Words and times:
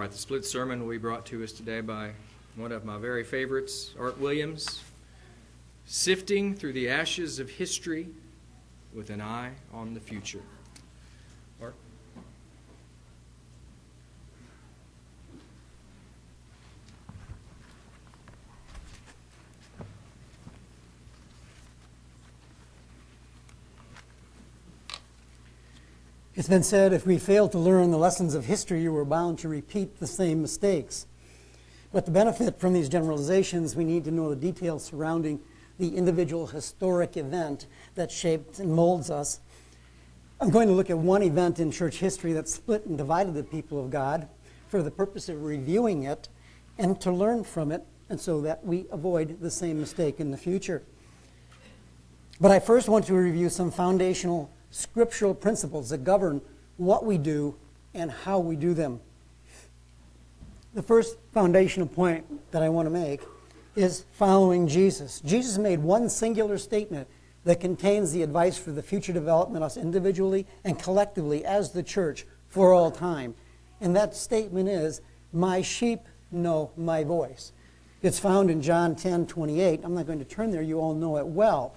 right, 0.00 0.10
the 0.10 0.16
split 0.16 0.46
sermon 0.46 0.80
will 0.80 0.88
be 0.88 0.96
brought 0.96 1.26
to 1.26 1.44
us 1.44 1.52
today 1.52 1.82
by 1.82 2.10
one 2.56 2.72
of 2.72 2.86
my 2.86 2.96
very 2.96 3.22
favorites, 3.22 3.92
Art 4.00 4.18
Williams. 4.18 4.82
Sifting 5.84 6.54
through 6.54 6.72
the 6.72 6.88
ashes 6.88 7.38
of 7.38 7.50
history 7.50 8.08
with 8.94 9.10
an 9.10 9.20
eye 9.20 9.50
on 9.74 9.92
the 9.92 10.00
future. 10.00 10.40
Art? 11.60 11.74
Been 26.50 26.62
said 26.64 26.92
if 26.92 27.06
we 27.06 27.16
fail 27.16 27.48
to 27.48 27.58
learn 27.58 27.92
the 27.92 27.96
lessons 27.96 28.34
of 28.34 28.44
history, 28.44 28.88
we're 28.88 29.04
bound 29.04 29.38
to 29.38 29.48
repeat 29.48 30.00
the 30.00 30.06
same 30.06 30.42
mistakes. 30.42 31.06
But 31.92 32.06
to 32.06 32.10
benefit 32.10 32.58
from 32.58 32.72
these 32.72 32.88
generalizations, 32.88 33.76
we 33.76 33.84
need 33.84 34.04
to 34.04 34.10
know 34.10 34.28
the 34.30 34.34
details 34.34 34.84
surrounding 34.84 35.40
the 35.78 35.96
individual 35.96 36.48
historic 36.48 37.16
event 37.16 37.68
that 37.94 38.10
shaped 38.10 38.58
and 38.58 38.74
molds 38.74 39.10
us. 39.10 39.38
I'm 40.40 40.50
going 40.50 40.66
to 40.66 40.74
look 40.74 40.90
at 40.90 40.98
one 40.98 41.22
event 41.22 41.60
in 41.60 41.70
church 41.70 41.98
history 41.98 42.32
that 42.32 42.48
split 42.48 42.84
and 42.84 42.98
divided 42.98 43.34
the 43.34 43.44
people 43.44 43.78
of 43.78 43.90
God 43.90 44.28
for 44.66 44.82
the 44.82 44.90
purpose 44.90 45.28
of 45.28 45.44
reviewing 45.44 46.02
it 46.02 46.28
and 46.78 47.00
to 47.00 47.12
learn 47.12 47.44
from 47.44 47.70
it, 47.70 47.86
and 48.08 48.20
so 48.20 48.40
that 48.40 48.64
we 48.64 48.86
avoid 48.90 49.40
the 49.40 49.52
same 49.52 49.78
mistake 49.78 50.18
in 50.18 50.32
the 50.32 50.36
future. 50.36 50.82
But 52.40 52.50
I 52.50 52.58
first 52.58 52.88
want 52.88 53.04
to 53.06 53.14
review 53.14 53.48
some 53.50 53.70
foundational 53.70 54.50
scriptural 54.70 55.34
principles 55.34 55.90
that 55.90 56.04
govern 56.04 56.40
what 56.76 57.04
we 57.04 57.18
do 57.18 57.54
and 57.94 58.10
how 58.10 58.38
we 58.38 58.56
do 58.56 58.74
them. 58.74 59.00
The 60.74 60.82
first 60.82 61.16
foundational 61.32 61.88
point 61.88 62.50
that 62.52 62.62
I 62.62 62.68
want 62.68 62.86
to 62.86 62.90
make 62.90 63.20
is 63.74 64.04
following 64.12 64.68
Jesus. 64.68 65.20
Jesus 65.20 65.58
made 65.58 65.80
one 65.80 66.08
singular 66.08 66.58
statement 66.58 67.08
that 67.44 67.60
contains 67.60 68.12
the 68.12 68.22
advice 68.22 68.58
for 68.58 68.70
the 68.70 68.82
future 68.82 69.12
development 69.12 69.64
of 69.64 69.66
us 69.66 69.76
individually 69.76 70.46
and 70.64 70.78
collectively 70.78 71.44
as 71.44 71.72
the 71.72 71.82
church 71.82 72.26
for 72.48 72.72
all 72.72 72.90
time. 72.90 73.34
And 73.80 73.96
that 73.96 74.14
statement 74.14 74.68
is, 74.68 75.00
My 75.32 75.62
sheep 75.62 76.00
know 76.30 76.70
my 76.76 77.02
voice. 77.02 77.52
It's 78.02 78.18
found 78.18 78.50
in 78.50 78.62
John 78.62 78.94
10 78.94 79.26
28. 79.26 79.80
I'm 79.82 79.94
not 79.94 80.06
going 80.06 80.18
to 80.18 80.24
turn 80.24 80.50
there, 80.50 80.62
you 80.62 80.78
all 80.78 80.94
know 80.94 81.16
it 81.16 81.26
well. 81.26 81.74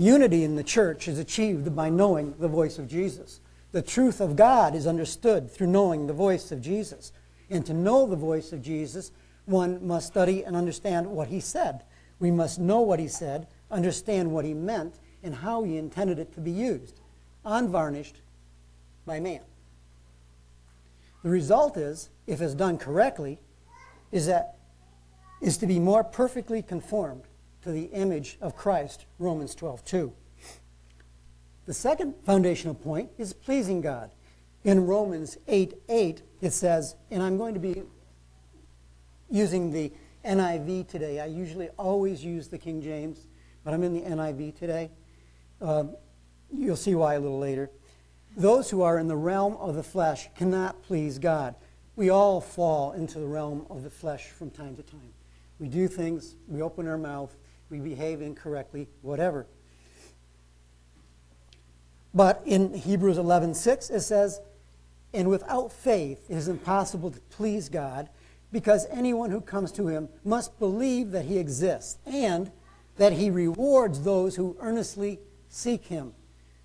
Unity 0.00 0.44
in 0.44 0.56
the 0.56 0.64
church 0.64 1.08
is 1.08 1.18
achieved 1.18 1.76
by 1.76 1.90
knowing 1.90 2.34
the 2.38 2.48
voice 2.48 2.78
of 2.78 2.88
Jesus. 2.88 3.38
The 3.72 3.82
truth 3.82 4.22
of 4.22 4.34
God 4.34 4.74
is 4.74 4.86
understood 4.86 5.50
through 5.50 5.66
knowing 5.66 6.06
the 6.06 6.14
voice 6.14 6.50
of 6.50 6.62
Jesus. 6.62 7.12
And 7.50 7.66
to 7.66 7.74
know 7.74 8.06
the 8.06 8.16
voice 8.16 8.50
of 8.54 8.62
Jesus, 8.62 9.12
one 9.44 9.86
must 9.86 10.06
study 10.06 10.42
and 10.42 10.56
understand 10.56 11.06
what 11.06 11.28
he 11.28 11.38
said. 11.38 11.84
We 12.18 12.30
must 12.30 12.58
know 12.58 12.80
what 12.80 12.98
he 12.98 13.08
said, 13.08 13.46
understand 13.70 14.32
what 14.32 14.46
he 14.46 14.54
meant, 14.54 14.94
and 15.22 15.34
how 15.34 15.64
he 15.64 15.76
intended 15.76 16.18
it 16.18 16.32
to 16.32 16.40
be 16.40 16.50
used, 16.50 16.98
unvarnished 17.44 18.22
by 19.04 19.20
man. 19.20 19.42
The 21.22 21.28
result 21.28 21.76
is, 21.76 22.08
if 22.26 22.40
it's 22.40 22.54
done 22.54 22.78
correctly, 22.78 23.38
is 24.12 24.24
that 24.28 24.56
is 25.42 25.58
to 25.58 25.66
be 25.66 25.78
more 25.78 26.02
perfectly 26.02 26.62
conformed 26.62 27.24
to 27.62 27.70
the 27.70 27.84
image 27.84 28.38
of 28.40 28.56
Christ, 28.56 29.06
Romans 29.18 29.54
12, 29.54 29.84
2. 29.84 30.12
The 31.66 31.74
second 31.74 32.14
foundational 32.24 32.74
point 32.74 33.10
is 33.18 33.32
pleasing 33.32 33.80
God. 33.80 34.10
In 34.64 34.86
Romans 34.86 35.38
8, 35.46 35.74
8, 35.88 36.22
it 36.40 36.50
says, 36.50 36.96
and 37.10 37.22
I'm 37.22 37.38
going 37.38 37.54
to 37.54 37.60
be 37.60 37.82
using 39.30 39.70
the 39.72 39.92
NIV 40.24 40.88
today. 40.88 41.20
I 41.20 41.26
usually 41.26 41.68
always 41.70 42.24
use 42.24 42.48
the 42.48 42.58
King 42.58 42.82
James, 42.82 43.26
but 43.64 43.72
I'm 43.72 43.82
in 43.82 43.94
the 43.94 44.02
NIV 44.02 44.58
today. 44.58 44.90
Um, 45.60 45.96
you'll 46.52 46.76
see 46.76 46.94
why 46.94 47.14
a 47.14 47.20
little 47.20 47.38
later. 47.38 47.70
Those 48.36 48.70
who 48.70 48.82
are 48.82 48.98
in 48.98 49.08
the 49.08 49.16
realm 49.16 49.56
of 49.58 49.74
the 49.74 49.82
flesh 49.82 50.28
cannot 50.36 50.82
please 50.82 51.18
God. 51.18 51.54
We 51.96 52.10
all 52.10 52.40
fall 52.40 52.92
into 52.92 53.18
the 53.18 53.26
realm 53.26 53.66
of 53.68 53.82
the 53.82 53.90
flesh 53.90 54.28
from 54.28 54.50
time 54.50 54.76
to 54.76 54.82
time. 54.82 55.12
We 55.58 55.68
do 55.68 55.88
things, 55.88 56.36
we 56.48 56.62
open 56.62 56.86
our 56.86 56.96
mouth, 56.96 57.36
we 57.70 57.78
behave 57.78 58.20
incorrectly, 58.20 58.88
whatever. 59.02 59.46
But 62.12 62.42
in 62.44 62.74
Hebrews 62.74 63.16
11:6 63.16 63.88
it 63.88 64.00
says, 64.00 64.40
"And 65.14 65.28
without 65.28 65.72
faith 65.72 66.28
it 66.28 66.36
is 66.36 66.48
impossible 66.48 67.12
to 67.12 67.20
please 67.30 67.68
God, 67.68 68.10
because 68.50 68.86
anyone 68.86 69.30
who 69.30 69.40
comes 69.40 69.70
to 69.72 69.86
him 69.86 70.08
must 70.24 70.58
believe 70.58 71.12
that 71.12 71.26
he 71.26 71.38
exists 71.38 71.98
and 72.04 72.50
that 72.96 73.12
he 73.12 73.30
rewards 73.30 74.02
those 74.02 74.34
who 74.34 74.56
earnestly 74.58 75.20
seek 75.48 75.84
him." 75.84 76.14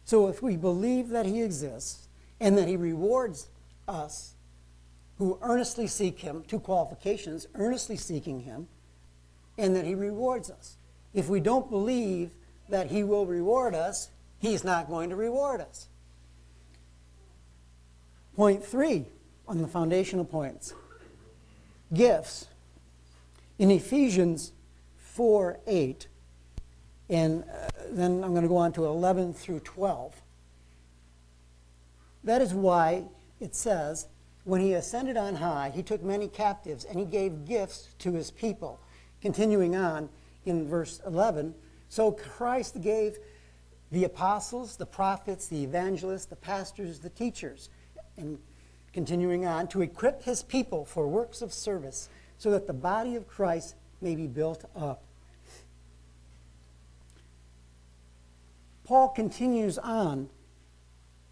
So 0.04 0.28
if 0.28 0.42
we 0.42 0.58
believe 0.58 1.10
that 1.10 1.28
he 1.28 1.44
exists 1.44 2.08
and 2.40 2.58
that 2.58 2.68
he 2.68 2.76
rewards 2.76 3.50
us 3.88 4.34
who 5.18 5.38
earnestly 5.42 5.88
seek 5.88 6.20
him, 6.20 6.44
two 6.44 6.60
qualifications, 6.60 7.48
earnestly 7.56 7.96
seeking 7.96 8.42
him, 8.42 8.68
and 9.58 9.76
that 9.76 9.86
he 9.86 9.96
rewards 9.96 10.50
us. 10.50 10.78
If 11.16 11.30
we 11.30 11.40
don't 11.40 11.72
believe 11.72 12.30
that 12.70 12.92
He 12.92 13.04
will 13.04 13.26
reward 13.26 13.74
us, 13.74 14.10
He's 14.38 14.64
not 14.64 14.90
going 14.90 15.10
to 15.10 15.16
reward 15.16 15.62
us. 15.62 15.88
Point 18.36 18.64
three 18.64 19.06
on 19.48 19.62
the 19.62 19.68
foundational 19.68 20.26
points 20.26 20.74
gifts. 21.94 22.48
In 23.58 23.72
Ephesians 23.72 24.52
4 24.98 25.60
8, 25.66 26.08
and 27.10 27.44
uh, 27.44 27.70
then 27.92 28.22
I'm 28.24 28.32
going 28.32 28.42
to 28.42 28.50
go 28.50 28.58
on 28.58 28.74
to 28.74 28.86
11 28.86 29.34
through 29.34 29.62
12. 29.62 30.22
That 32.26 32.42
is 32.42 32.54
why 32.54 33.06
it 33.40 33.56
says, 33.56 34.08
when 34.44 34.60
he 34.60 34.74
ascended 34.74 35.16
on 35.16 35.36
high, 35.36 35.72
he 35.74 35.84
took 35.84 36.04
many 36.04 36.28
captives 36.28 36.84
and 36.84 37.00
he 37.00 37.06
gave 37.06 37.46
gifts 37.46 37.90
to 38.00 38.14
his 38.14 38.30
people. 38.30 38.80
Continuing 39.22 39.76
on, 39.76 40.10
in 40.46 40.68
verse 40.68 41.02
11. 41.06 41.54
So 41.90 42.12
Christ 42.12 42.82
gave 42.82 43.18
the 43.92 44.04
apostles, 44.04 44.78
the 44.78 44.86
prophets, 44.86 45.48
the 45.48 45.64
evangelists, 45.64 46.26
the 46.26 46.36
pastors, 46.36 47.00
the 47.00 47.10
teachers, 47.10 47.70
and 48.18 48.40
continuing 48.94 49.46
on, 49.46 49.68
to 49.68 49.82
equip 49.82 50.24
his 50.24 50.42
people 50.42 50.86
for 50.86 51.08
works 51.08 51.42
of 51.42 51.54
service 51.54 52.10
so 52.38 52.52
that 52.52 52.68
the 52.68 52.74
body 52.74 53.16
of 53.16 53.28
Christ 53.28 53.76
may 54.02 54.16
be 54.16 54.28
built 54.28 54.66
up. 54.76 55.04
Paul 58.84 59.10
continues 59.10 59.78
on, 59.78 60.30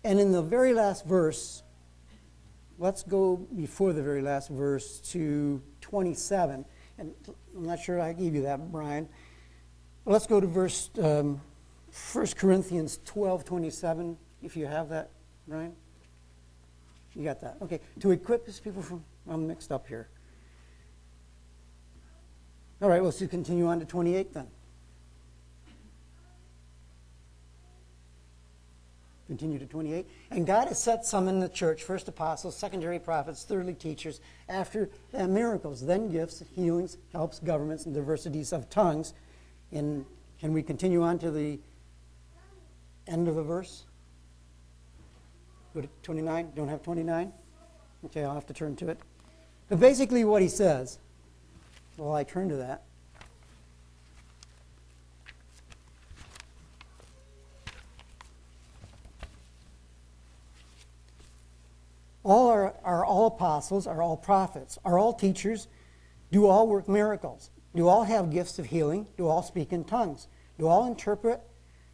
and 0.04 0.20
in 0.20 0.32
the 0.32 0.42
very 0.42 0.74
last 0.74 1.06
verse, 1.06 1.62
let's 2.80 3.04
go 3.04 3.38
before 3.56 3.94
the 3.94 4.02
very 4.02 4.22
last 4.22 4.50
verse 4.50 5.00
to 5.12 5.62
27 5.82 6.66
and 7.04 7.36
I'm 7.56 7.66
not 7.66 7.80
sure 7.80 8.00
I 8.00 8.14
gave 8.14 8.34
you 8.34 8.44
that, 8.44 8.72
Brian. 8.72 9.08
Let's 10.06 10.28
go 10.28 10.40
to 10.40 10.48
verse 10.48 10.90
um, 11.02 11.42
1 12.14 12.28
Corinthians 12.38 13.00
12 13.06 13.46
27, 13.46 14.18
if 14.42 14.58
you 14.58 14.66
have 14.66 14.90
that, 14.90 15.12
Brian. 15.48 15.74
You 17.16 17.24
got 17.24 17.42
that? 17.42 17.58
Okay. 17.62 17.80
To 18.00 18.12
equip 18.12 18.46
his 18.46 18.60
people 18.60 18.82
from. 18.82 19.04
I'm 19.30 19.48
mixed 19.48 19.72
up 19.72 19.88
here. 19.88 20.10
All 22.82 22.90
right, 22.90 23.02
let's 23.02 23.26
continue 23.28 23.68
on 23.68 23.80
to 23.80 23.86
28 23.86 24.34
then. 24.34 24.48
Continue 29.34 29.58
to 29.58 29.66
28. 29.66 30.08
And 30.30 30.46
God 30.46 30.68
has 30.68 30.80
set 30.80 31.08
some 31.08 31.28
in 31.28 31.40
the 31.40 31.50
church 31.50 31.82
first 31.82 32.08
apostles, 32.08 32.56
secondary 32.56 33.00
prophets, 33.00 33.44
thirdly 33.44 33.74
teachers, 33.74 34.22
after 34.48 34.92
uh, 35.12 35.26
miracles, 35.26 35.84
then 35.84 36.12
gifts, 36.12 36.44
healings, 36.56 36.98
helps, 37.14 37.40
governments, 37.40 37.88
and 37.88 37.96
diversities 37.96 38.54
of 38.54 38.70
tongues. 38.70 39.16
And 39.72 40.06
can 40.40 40.54
we 40.54 40.62
continue 40.62 41.02
on 41.02 41.18
to 41.18 41.32
the 41.32 41.58
end 43.08 43.28
of 43.28 43.34
the 43.34 43.42
verse? 43.42 43.86
Go 45.74 45.82
to 45.82 45.90
29. 46.04 46.52
Don't 46.56 46.68
have 46.68 46.84
29? 46.84 47.34
Okay, 48.06 48.24
I'll 48.24 48.36
have 48.36 48.46
to 48.46 48.54
turn 48.54 48.76
to 48.76 48.90
it. 48.90 49.00
But 49.68 49.80
basically, 49.80 50.24
what 50.26 50.44
he 50.44 50.48
says, 50.48 51.00
well, 51.98 52.14
I 52.14 52.24
turn 52.24 52.50
to 52.50 52.58
that. 52.58 52.84
All 62.24 62.48
are, 62.50 62.74
are 62.84 63.06
all 63.06 63.28
apostles, 63.28 63.86
are 63.86 64.02
all 64.02 64.18
prophets, 64.18 64.80
are 64.86 64.98
all 64.98 65.14
teachers, 65.14 65.68
do 66.32 66.48
all 66.48 66.68
work 66.68 66.88
miracles, 66.88 67.50
do 67.76 67.88
all 67.88 68.04
have 68.04 68.32
gifts 68.32 68.60
of 68.60 68.68
healing, 68.68 69.08
do 69.18 69.28
all 69.28 69.44
speak 69.44 69.74
in 69.74 69.84
tongues, 69.84 70.28
do 70.58 70.68
all 70.68 70.86
interpret, 70.86 71.42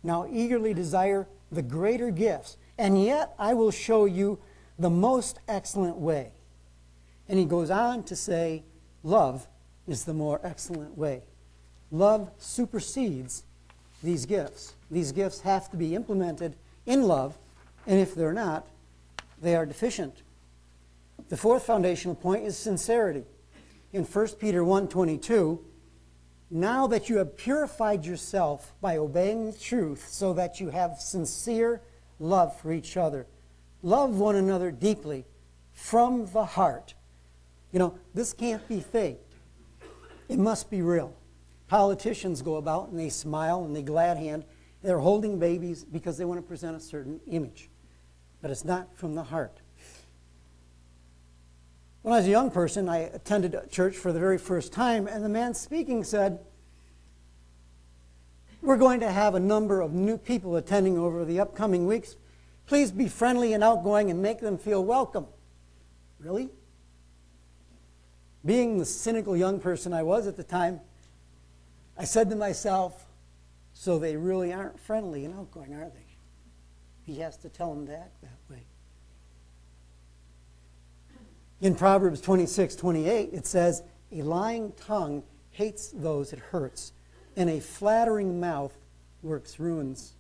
now 0.04 0.28
eagerly 0.32 0.74
desire 0.74 1.28
the 1.52 1.62
greater 1.62 2.12
gifts, 2.12 2.58
and 2.78 3.04
yet 3.04 3.34
I 3.40 3.54
will 3.54 3.72
show 3.72 4.06
you 4.06 4.40
the 4.78 4.90
most 4.90 5.40
excellent 5.48 5.98
way. 5.98 6.32
And 7.28 7.40
he 7.40 7.46
goes 7.46 7.70
on 7.70 8.04
to 8.04 8.16
say, 8.16 8.64
love 9.04 9.48
is 9.88 10.06
the 10.06 10.14
more 10.14 10.40
excellent 10.44 10.98
way. 10.98 11.24
Love 11.92 12.30
supersedes 12.38 13.44
these 14.04 14.26
gifts. 14.26 14.76
These 14.92 15.12
gifts 15.12 15.42
have 15.42 15.70
to 15.72 15.78
be 15.78 15.96
implemented 15.96 16.56
in 16.86 17.04
love, 17.04 17.38
and 17.88 18.00
if 18.00 18.16
they're 18.16 18.34
not, 18.34 18.68
they 19.42 19.56
are 19.56 19.66
deficient. 19.66 20.24
The 21.30 21.38
fourth 21.38 21.64
foundational 21.64 22.16
point 22.16 22.46
is 22.46 22.58
sincerity. 22.58 23.26
In 23.92 24.04
1 24.04 24.40
Peter 24.40 24.64
1:22, 24.64 25.60
now 26.52 26.88
that 26.88 27.10
you 27.10 27.18
have 27.18 27.38
purified 27.38 28.06
yourself 28.06 28.74
by 28.82 28.98
obeying 28.98 29.46
the 29.46 29.58
truth 29.58 30.08
so 30.10 30.34
that 30.34 30.60
you 30.60 30.70
have 30.70 31.00
sincere 31.00 31.82
love 32.20 32.56
for 32.60 32.72
each 32.72 32.98
other, 32.98 33.28
love 33.84 34.20
one 34.20 34.36
another 34.36 34.72
deeply 34.72 35.26
from 35.72 36.26
the 36.28 36.46
heart. 36.46 36.96
You 37.72 37.80
know, 37.80 38.00
this 38.14 38.34
can't 38.34 38.68
be 38.68 38.80
faked. 38.80 39.36
It 40.28 40.40
must 40.40 40.70
be 40.70 40.82
real. 40.82 41.14
Politicians 41.68 42.42
go 42.42 42.56
about 42.56 42.90
and 42.90 43.00
they 43.00 43.10
smile 43.10 43.64
and 43.64 43.76
they 43.76 43.84
glad 43.84 44.18
hand. 44.18 44.44
They're 44.82 45.00
holding 45.00 45.38
babies 45.40 45.84
because 45.84 46.18
they 46.18 46.26
want 46.26 46.40
to 46.40 46.48
present 46.48 46.76
a 46.76 46.80
certain 46.80 47.20
image. 47.28 47.70
But 48.42 48.52
it's 48.52 48.66
not 48.66 48.96
from 48.96 49.16
the 49.16 49.24
heart. 49.24 49.60
When 52.02 52.14
I 52.14 52.18
was 52.18 52.28
a 52.28 52.32
young 52.32 52.50
person, 52.50 52.88
I 52.88 53.00
attended 53.00 53.56
church 53.70 53.98
for 53.98 54.14
the 54.14 54.20
very 54.20 54.38
first 54.38 54.72
time, 54.72 55.08
and 55.08 55.24
the 55.24 55.30
man 55.30 55.54
speaking 55.54 56.04
said, 56.06 56.40
We're 58.62 58.78
going 58.78 59.02
to 59.02 59.12
have 59.12 59.36
a 59.36 59.40
number 59.40 59.82
of 59.82 59.94
new 59.94 60.18
people 60.18 60.56
attending 60.56 60.98
over 60.98 61.26
the 61.26 61.42
upcoming 61.42 61.88
weeks. 61.88 62.16
Please 62.68 62.92
be 62.92 63.08
friendly 63.08 63.54
and 63.54 63.64
outgoing 63.64 64.10
and 64.10 64.22
make 64.22 64.40
them 64.40 64.58
feel 64.58 64.84
welcome. 64.84 65.26
Really? 66.20 66.50
Being 68.46 68.78
the 68.78 68.86
cynical 68.86 69.36
young 69.36 69.60
person 69.60 69.92
I 69.92 70.04
was 70.04 70.26
at 70.26 70.38
the 70.38 70.44
time, 70.44 70.80
I 71.98 72.06
said 72.06 72.30
to 72.30 72.36
myself, 72.38 73.08
So 73.74 74.00
they 74.00 74.16
really 74.16 74.54
aren't 74.54 74.80
friendly 74.80 75.26
and 75.26 75.36
outgoing, 75.36 75.74
are 75.74 75.90
they? 75.90 76.09
He 77.10 77.22
has 77.22 77.38
to 77.38 77.50
tell 77.50 77.74
them 77.74 77.88
to 77.88 77.98
act 77.98 78.22
that 78.22 78.38
way. 78.52 78.62
In 81.60 81.74
Proverbs 81.74 82.22
26 82.22 82.76
28, 82.76 83.30
it 83.34 83.48
says, 83.48 83.82
A 84.12 84.22
lying 84.22 84.74
tongue 84.74 85.24
hates 85.50 85.88
those 85.88 86.34
it 86.34 86.40
hurts, 86.40 86.94
and 87.36 87.50
a 87.50 87.60
flattering 87.62 88.40
mouth 88.40 88.78
works 89.24 89.60
ruins. 89.60 90.14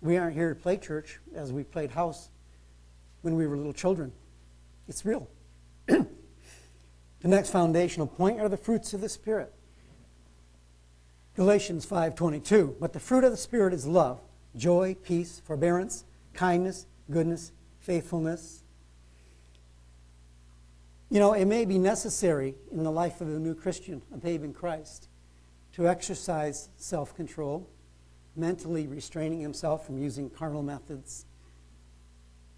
We 0.00 0.16
aren't 0.16 0.34
here 0.34 0.52
to 0.52 0.60
play 0.60 0.78
church 0.78 1.20
as 1.32 1.52
we 1.52 1.62
played 1.62 1.92
house 1.92 2.28
when 3.20 3.36
we 3.36 3.46
were 3.46 3.56
little 3.56 3.72
children. 3.72 4.10
It's 4.88 5.04
real. 5.04 5.28
the 5.86 6.08
next 7.22 7.50
foundational 7.50 8.08
point 8.08 8.40
are 8.40 8.48
the 8.48 8.56
fruits 8.56 8.94
of 8.94 9.00
the 9.00 9.08
Spirit. 9.08 9.54
Galatians 11.34 11.86
5:22, 11.86 12.76
but 12.78 12.92
the 12.92 13.00
fruit 13.00 13.24
of 13.24 13.30
the 13.30 13.38
Spirit 13.38 13.72
is 13.72 13.86
love, 13.86 14.20
joy, 14.54 14.94
peace, 15.02 15.40
forbearance, 15.40 16.04
kindness, 16.34 16.86
goodness, 17.10 17.52
faithfulness. 17.80 18.62
You 21.08 21.20
know, 21.20 21.32
it 21.32 21.46
may 21.46 21.64
be 21.64 21.78
necessary 21.78 22.54
in 22.70 22.84
the 22.84 22.90
life 22.90 23.20
of 23.20 23.28
a 23.28 23.38
new 23.38 23.54
Christian, 23.54 24.02
a 24.12 24.18
babe 24.18 24.44
in 24.44 24.52
Christ, 24.52 25.08
to 25.72 25.88
exercise 25.88 26.68
self 26.76 27.14
control, 27.14 27.66
mentally 28.36 28.86
restraining 28.86 29.40
himself 29.40 29.86
from 29.86 29.96
using 29.98 30.28
carnal 30.28 30.62
methods, 30.62 31.24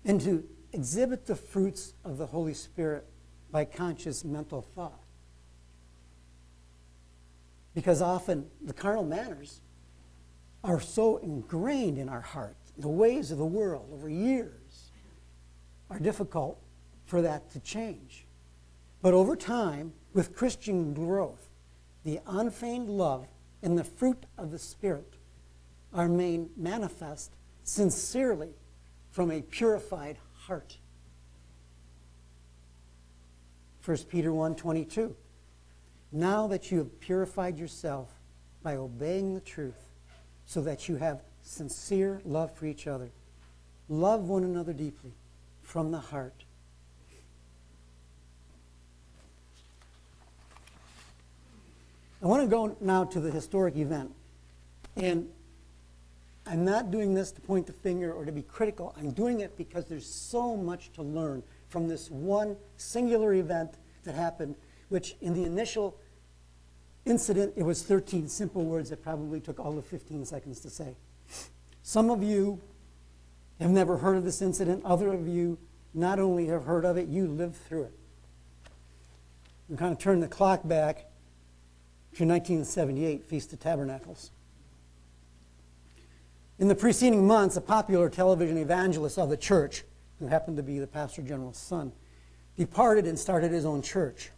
and 0.05 0.20
to 0.23 0.49
exhibit 0.73 1.27
the 1.27 1.37
fruits 1.37 1.94
of 2.05 2.19
the 2.19 2.27
Holy 2.27 2.55
Spirit 2.55 3.06
by 3.53 3.65
conscious 3.65 4.25
mental 4.25 4.62
thought. 4.62 5.04
Because 7.75 8.00
often 8.00 8.47
the 8.62 8.73
carnal 8.73 9.05
manners 9.05 9.61
are 10.62 10.81
so 10.81 11.19
ingrained 11.19 11.99
in 11.99 12.09
our 12.09 12.21
heart, 12.21 12.56
the 12.79 12.88
ways 12.88 13.31
of 13.31 13.38
the 13.38 13.44
world 13.44 13.88
over 13.93 14.09
years 14.09 14.91
are 15.91 15.99
difficult 15.99 16.59
for 17.05 17.21
that 17.23 17.50
to 17.50 17.61
change. 17.61 18.26
But 19.03 19.12
over 19.12 19.37
time, 19.37 19.93
with 20.12 20.35
Christian 20.35 20.94
growth, 20.94 21.50
the 22.05 22.21
unfeigned 22.26 22.88
love 22.88 23.26
and 23.62 23.79
the 23.79 23.85
fruit 23.85 24.25
of 24.38 24.50
the 24.50 24.59
Spirit 24.59 25.15
are 25.93 26.09
made 26.09 26.56
manifest 26.56 27.32
sincerely 27.65 28.50
from 29.11 29.31
a 29.31 29.43
purified 29.43 30.19
heart. 30.35 30.79
1 33.85 33.97
Peter 34.09 34.31
1:22 34.31 35.15
Now 36.16 36.46
that 36.46 36.70
you 36.70 36.78
have 36.78 37.00
purified 37.00 37.58
yourself 37.58 38.08
by 38.62 38.76
obeying 38.76 39.34
the 39.34 39.40
truth 39.40 39.88
so 40.46 40.61
that 40.61 40.88
you 40.88 40.94
have 40.94 41.25
sincere 41.43 42.20
love 42.25 42.55
for 42.56 42.66
each 42.66 42.87
other 42.87 43.11
love 43.88 44.28
one 44.28 44.44
another 44.44 44.72
deeply 44.72 45.12
from 45.62 45.90
the 45.90 45.99
heart. 45.99 46.44
I 52.22 52.26
want 52.26 52.43
to 52.43 52.49
go 52.49 52.76
now 52.81 53.05
to 53.05 53.20
the 53.20 53.31
historic 53.31 53.76
event. 53.76 54.12
And 54.96 55.28
I'm 56.46 56.64
not 56.64 56.93
doing 56.93 57.12
this 57.12 57.32
to 57.32 57.40
point 57.40 57.67
the 57.67 57.72
finger 57.72 58.12
or 58.12 58.25
to 58.25 58.32
be 58.32 58.43
critical. 58.43 58.94
I'm 58.96 59.10
doing 59.10 59.40
it 59.40 59.56
because 59.58 59.87
there's 59.87 60.06
so 60.06 60.56
much 60.56 60.93
to 60.93 61.02
learn 61.02 61.43
from 61.69 61.88
this 61.88 62.08
one 62.08 62.56
singular 62.76 63.34
event 63.34 63.75
that 64.05 64.14
happened, 64.14 64.55
which 64.88 65.17
in 65.20 65.34
the 65.34 65.44
initial 65.44 65.99
incident, 67.06 67.53
it 67.56 67.62
was 67.62 67.83
13 67.83 68.29
simple 68.29 68.65
words 68.65 68.91
that 68.91 69.03
probably 69.03 69.41
took 69.41 69.59
all 69.59 69.79
of 69.79 69.87
15 69.87 70.25
seconds 70.25 70.61
to 70.61 70.71
say. 70.71 70.97
Some 71.82 72.11
of 72.11 72.23
you 72.23 72.61
have 73.61 73.70
never 73.70 73.99
heard 73.99 74.17
of 74.17 74.25
this 74.25 74.43
incident. 74.43 74.84
Other 74.84 75.13
of 75.13 75.29
you 75.29 75.58
not 75.93 76.19
only 76.19 76.46
have 76.46 76.65
heard 76.65 76.84
of 76.84 76.96
it, 76.96 77.08
you 77.08 77.27
lived 77.27 77.56
through 77.56 77.84
it. 77.84 77.93
We 79.69 79.77
kind 79.77 79.93
of 79.93 79.99
turn 79.99 80.20
the 80.20 80.29
clock 80.29 80.67
back 80.67 80.96
to 82.17 82.25
1978, 82.25 83.25
Feast 83.25 83.53
of 83.53 83.61
Tabernacles. 83.61 84.31
In 86.58 86.69
the 86.69 86.75
preceding 86.75 87.27
months, 87.27 87.56
a 87.56 87.61
popular 87.61 88.08
television 88.08 88.56
evangelist 88.56 89.19
of 89.19 89.29
the 89.29 89.37
church, 89.37 89.84
who 90.19 90.27
happened 90.27 90.56
to 90.56 90.63
be 90.63 90.79
the 90.79 90.87
pastor 90.87 91.23
general's 91.23 91.58
son, 91.58 91.93
departed 92.56 93.06
and 93.06 93.19
started 93.19 93.51
his 93.51 93.65
own 93.65 93.82
church. 93.82 94.31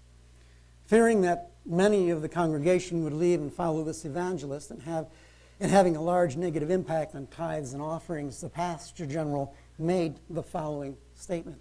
Fearing 0.86 1.22
that 1.22 1.50
many 1.66 2.10
of 2.10 2.22
the 2.22 2.28
congregation 2.28 3.04
would 3.04 3.12
leave 3.12 3.40
and 3.40 3.52
follow 3.52 3.84
this 3.84 4.04
evangelist 4.04 4.70
and 4.70 4.82
have 4.82 5.06
and 5.58 5.70
having 5.70 5.96
a 5.96 6.02
large 6.02 6.36
negative 6.36 6.70
impact 6.70 7.14
on 7.14 7.26
tithes 7.28 7.72
and 7.72 7.80
offerings, 7.80 8.40
the 8.40 8.48
pastor 8.48 9.06
general 9.06 9.54
made 9.78 10.18
the 10.28 10.42
following 10.42 10.96
statement 11.14 11.60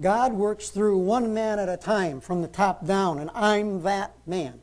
God 0.00 0.32
works 0.32 0.70
through 0.70 0.98
one 0.98 1.32
man 1.34 1.58
at 1.58 1.68
a 1.68 1.76
time 1.76 2.20
from 2.20 2.42
the 2.42 2.48
top 2.48 2.84
down, 2.84 3.18
and 3.18 3.30
I'm 3.32 3.82
that 3.82 4.14
man. 4.26 4.60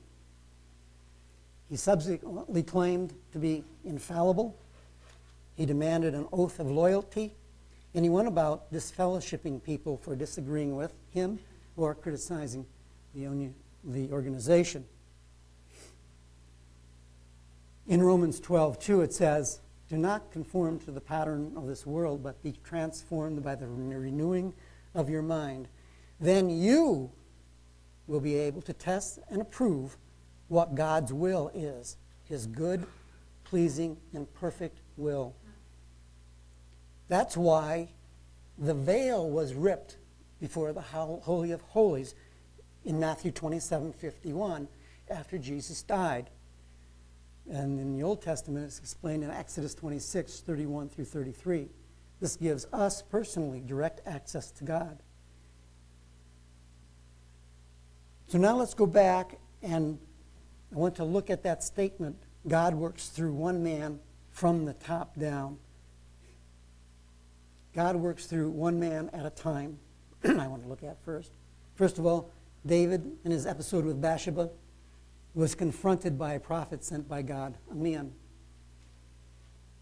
He 1.69 1.77
subsequently 1.77 2.63
claimed 2.63 3.13
to 3.31 3.39
be 3.39 3.63
infallible. 3.85 4.57
He 5.55 5.65
demanded 5.65 6.13
an 6.15 6.27
oath 6.33 6.59
of 6.59 6.69
loyalty, 6.69 7.33
and 7.95 8.03
he 8.03 8.09
went 8.09 8.27
about 8.27 8.73
disfellowshipping 8.73 9.63
people 9.63 9.95
for 9.95 10.17
disagreeing 10.17 10.75
with 10.75 10.93
him 11.11 11.39
or 11.77 11.95
criticizing 11.95 12.65
the, 13.15 13.25
the 13.83 14.11
organization. 14.11 14.85
In 17.87 18.01
Romans 18.01 18.39
12, 18.39 18.79
2, 18.79 19.01
it 19.01 19.13
says, 19.13 19.61
Do 19.89 19.97
not 19.97 20.31
conform 20.31 20.79
to 20.79 20.91
the 20.91 21.01
pattern 21.01 21.53
of 21.55 21.67
this 21.67 21.85
world, 21.85 22.23
but 22.23 22.41
be 22.43 22.53
transformed 22.63 23.43
by 23.43 23.55
the 23.55 23.67
renewing 23.67 24.53
of 24.93 25.09
your 25.09 25.21
mind. 25.21 25.67
Then 26.19 26.49
you 26.49 27.11
will 28.07 28.19
be 28.19 28.35
able 28.35 28.61
to 28.63 28.73
test 28.73 29.19
and 29.29 29.41
approve 29.41 29.97
what 30.47 30.75
God's 30.75 31.13
will 31.13 31.49
is 31.53 31.97
his 32.25 32.47
good, 32.47 32.85
pleasing, 33.43 33.97
and 34.13 34.33
perfect 34.33 34.79
will. 34.95 35.35
That's 37.09 37.35
why 37.35 37.89
the 38.57 38.73
veil 38.73 39.29
was 39.29 39.53
ripped 39.53 39.97
before 40.39 40.71
the 40.71 40.81
Holy 40.81 41.51
of 41.51 41.61
Holies 41.61 42.15
in 42.85 42.99
Matthew 42.99 43.31
27 43.31 43.93
51 43.93 44.67
after 45.09 45.37
Jesus 45.37 45.81
died. 45.83 46.29
And 47.49 47.79
in 47.79 47.97
the 47.97 48.03
Old 48.03 48.21
Testament, 48.21 48.65
it's 48.65 48.79
explained 48.79 49.23
in 49.23 49.31
Exodus 49.31 49.73
26, 49.73 50.41
31 50.41 50.89
through 50.89 51.05
33. 51.05 51.69
This 52.19 52.35
gives 52.35 52.67
us 52.71 53.01
personally 53.01 53.61
direct 53.65 54.01
access 54.05 54.51
to 54.51 54.63
God. 54.63 54.99
So 58.27 58.37
now 58.37 58.55
let's 58.55 58.73
go 58.73 58.85
back 58.85 59.37
and 59.61 59.99
I 60.73 60.77
want 60.77 60.95
to 60.95 61.03
look 61.03 61.29
at 61.29 61.43
that 61.43 61.63
statement 61.63 62.17
God 62.47 62.73
works 62.73 63.09
through 63.09 63.33
one 63.33 63.63
man 63.63 63.99
from 64.31 64.65
the 64.65 64.73
top 64.73 65.15
down. 65.17 65.57
God 67.75 67.95
works 67.95 68.25
through 68.25 68.49
one 68.49 68.79
man 68.79 69.09
at 69.13 69.25
a 69.25 69.29
time. 69.29 69.77
I 70.23 70.47
want 70.47 70.63
to 70.63 70.69
look 70.69 70.83
at 70.83 71.03
first. 71.03 71.31
First 71.75 71.99
of 71.99 72.05
all, 72.05 72.31
David, 72.65 73.11
in 73.23 73.31
his 73.31 73.45
episode 73.45 73.85
with 73.85 74.01
Bathsheba, 74.01 74.49
was 75.33 75.55
confronted 75.55 76.17
by 76.17 76.33
a 76.33 76.39
prophet 76.39 76.83
sent 76.83 77.07
by 77.07 77.21
God, 77.21 77.57
a 77.71 77.75
man. 77.75 78.11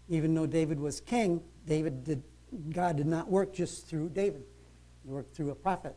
Even 0.08 0.34
though 0.34 0.46
David 0.46 0.80
was 0.80 1.00
king, 1.00 1.42
David 1.66 2.04
did, 2.04 2.22
God 2.70 2.96
did 2.96 3.06
not 3.06 3.28
work 3.28 3.52
just 3.52 3.86
through 3.86 4.10
David. 4.10 4.42
He 5.04 5.10
worked 5.10 5.34
through 5.34 5.50
a 5.50 5.54
prophet. 5.54 5.96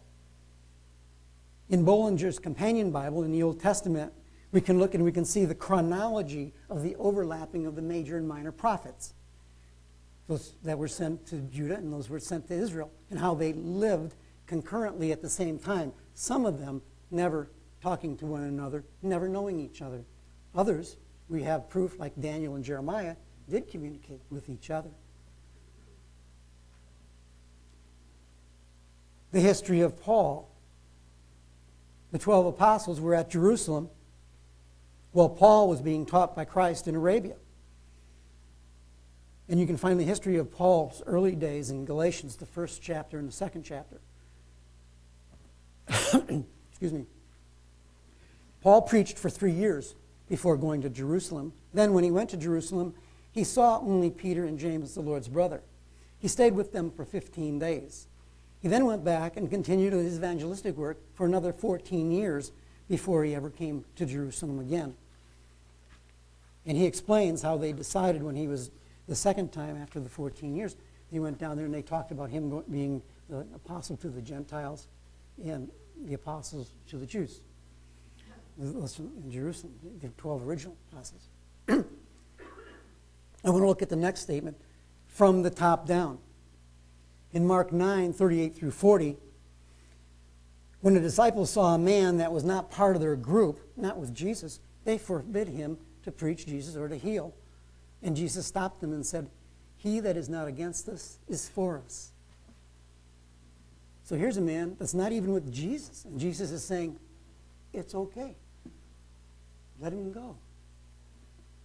In 1.70 1.86
Bullinger's 1.86 2.40
Companion 2.40 2.92
Bible 2.92 3.24
in 3.24 3.32
the 3.32 3.42
Old 3.42 3.60
Testament, 3.60 4.12
we 4.52 4.62
can 4.62 4.78
look 4.78 4.94
and 4.94 5.04
we 5.04 5.12
can 5.12 5.26
see 5.26 5.46
the 5.46 5.56
chronology 5.56 6.54
of 6.70 6.84
the 6.84 6.96
overlapping 6.98 7.66
of 7.66 7.76
the 7.76 7.82
major 7.82 8.18
and 8.18 8.28
minor 8.28 8.52
prophets. 8.52 9.14
Those 10.28 10.54
that 10.64 10.78
were 10.78 10.88
sent 10.88 11.26
to 11.28 11.38
Judah 11.38 11.76
and 11.76 11.92
those 11.92 12.10
were 12.10 12.20
sent 12.20 12.48
to 12.50 12.54
Israel, 12.54 12.92
and 13.10 13.20
how 13.20 13.34
they 13.34 13.54
lived 13.54 14.16
concurrently 14.46 15.12
at 15.12 15.22
the 15.22 15.30
same 15.30 15.58
time. 15.58 15.92
Some 16.14 16.46
of 16.46 16.60
them 16.60 16.82
never 17.12 17.50
talking 17.82 18.18
to 18.18 18.26
one 18.26 18.44
another, 18.44 18.84
never 19.02 19.28
knowing 19.28 19.60
each 19.60 19.82
other. 19.82 20.04
Others, 20.56 20.98
we 21.30 21.44
have 21.44 21.70
proof, 21.70 22.00
like 22.00 22.14
Daniel 22.20 22.56
and 22.56 22.64
Jeremiah, 22.64 23.16
did 23.50 23.68
communicate 23.70 24.22
with 24.30 24.50
each 24.50 24.70
other. 24.70 24.90
The 29.32 29.40
history 29.40 29.82
of 29.82 30.00
Paul. 30.02 30.50
The 32.12 32.20
12 32.20 32.46
apostles 32.46 33.02
were 33.02 33.16
at 33.16 33.32
Jerusalem 33.32 33.90
while 35.12 35.30
Paul 35.30 35.68
was 35.68 35.82
being 35.82 36.06
taught 36.06 36.36
by 36.36 36.46
Christ 36.46 36.88
in 36.88 36.96
Arabia. 36.96 37.36
And 39.50 39.60
you 39.60 39.66
can 39.66 39.78
find 39.78 40.00
the 40.00 40.06
history 40.06 40.38
of 40.38 40.52
Paul's 40.52 41.02
early 41.06 41.36
days 41.36 41.70
in 41.70 41.86
Galatians, 41.86 42.36
the 42.36 42.46
first 42.46 42.82
chapter 42.82 43.18
and 43.18 43.28
the 43.28 43.34
second 43.34 43.64
chapter. 43.64 44.00
Excuse 45.90 46.94
me. 46.94 47.06
Paul 48.62 48.82
preached 48.82 49.18
for 49.18 49.30
three 49.30 49.52
years 49.52 49.96
before 50.30 50.56
going 50.58 50.82
to 50.82 50.90
Jerusalem. 50.90 51.54
Then, 51.74 51.94
when 51.94 52.04
he 52.04 52.12
went 52.12 52.30
to 52.30 52.38
Jerusalem, 52.38 52.94
he 53.32 53.44
saw 53.44 53.80
only 53.80 54.10
Peter 54.10 54.46
and 54.46 54.58
James, 54.58 54.94
the 54.94 55.02
Lord's 55.02 55.28
brother. 55.28 55.62
He 56.20 56.28
stayed 56.28 56.54
with 56.54 56.72
them 56.72 56.92
for 56.92 57.04
15 57.04 57.60
days. 57.60 58.08
He 58.62 58.70
then 58.70 58.86
went 58.86 59.04
back 59.04 59.36
and 59.36 59.50
continued 59.50 59.92
his 59.92 60.16
evangelistic 60.16 60.78
work 60.78 60.98
for 61.16 61.26
another 61.26 61.52
14 61.52 62.12
years 62.12 62.54
before 62.88 63.26
he 63.26 63.36
ever 63.36 63.50
came 63.50 63.84
to 63.98 64.06
Jerusalem 64.06 64.60
again. 64.60 64.96
And 66.66 66.78
he 66.78 66.86
explains 66.86 67.42
how 67.42 67.58
they 67.58 67.74
decided 67.74 68.24
when 68.24 68.36
he 68.36 68.48
was 68.48 68.72
the 69.08 69.16
second 69.16 69.52
time 69.52 69.76
after 69.76 70.00
the 70.00 70.08
14 70.08 70.56
years, 70.56 70.78
he 71.12 71.20
went 71.20 71.38
down 71.38 71.58
there 71.58 71.66
and 71.66 71.74
they 71.74 71.82
talked 71.82 72.12
about 72.12 72.30
him 72.30 72.64
being 72.72 73.02
the 73.30 73.46
apostle 73.54 73.98
to 73.98 74.10
the 74.10 74.22
Gentiles 74.22 74.88
and 75.44 75.70
the 76.06 76.14
apostles 76.14 76.72
to 76.90 76.98
the 76.98 77.06
Jews. 77.06 77.40
In 78.60 79.32
Jerusalem, 79.32 79.74
the 80.02 80.10
12 80.10 80.48
original 80.48 80.76
apostles. 80.92 81.28
I 81.70 83.50
want 83.50 83.64
to 83.64 83.68
look 83.68 83.82
at 83.82 83.90
the 83.90 83.96
next 83.96 84.22
statement 84.22 84.58
from 85.08 85.42
the 85.42 85.50
top 85.50 85.88
down. 85.88 86.20
In 87.34 87.46
Mark 87.46 87.72
9, 87.72 88.14
38 88.14 88.56
through 88.56 88.72
40, 88.72 89.18
when 90.82 90.94
the 90.94 91.00
disciples 91.00 91.50
saw 91.50 91.74
a 91.74 91.78
man 91.78 92.18
that 92.18 92.32
was 92.32 92.44
not 92.44 92.70
part 92.70 92.96
of 92.96 93.02
their 93.02 93.16
group, 93.16 93.60
not 93.76 93.98
with 93.98 94.14
Jesus, 94.14 94.60
they 94.86 94.98
forbid 94.98 95.48
him 95.48 95.78
to 96.04 96.12
preach 96.12 96.46
Jesus 96.46 96.76
or 96.76 96.88
to 96.88 96.98
heal. 96.98 97.34
And 98.02 98.16
Jesus 98.16 98.46
stopped 98.46 98.82
them 98.82 98.92
and 98.92 99.06
said, 99.06 99.30
He 99.78 100.00
that 100.02 100.18
is 100.18 100.30
not 100.30 100.48
against 100.48 100.90
us 100.90 101.18
is 101.28 101.48
for 101.50 101.82
us. 101.84 102.13
So 104.04 104.16
here's 104.16 104.38
a 104.38 104.42
man 104.42 104.76
that's 104.78 104.94
not 104.94 105.12
even 105.12 105.32
with 105.32 105.52
Jesus. 105.52 106.06
And 106.06 106.20
Jesus 106.20 106.52
is 106.52 106.64
saying, 106.64 107.00
It's 107.72 107.96
okay. 107.96 108.36
Let 109.80 109.94
him 109.94 110.12
go. 110.12 110.38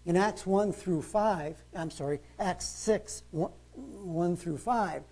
In 0.06 0.16
Acts 0.16 0.46
1 0.46 0.72
through 0.72 1.02
5, 1.02 1.56
I'm 1.76 1.90
sorry, 1.90 2.20
Acts 2.38 2.66
6, 2.66 3.24
1, 3.30 3.50
1 3.74 4.36
through 4.36 4.58
5, 4.58 5.02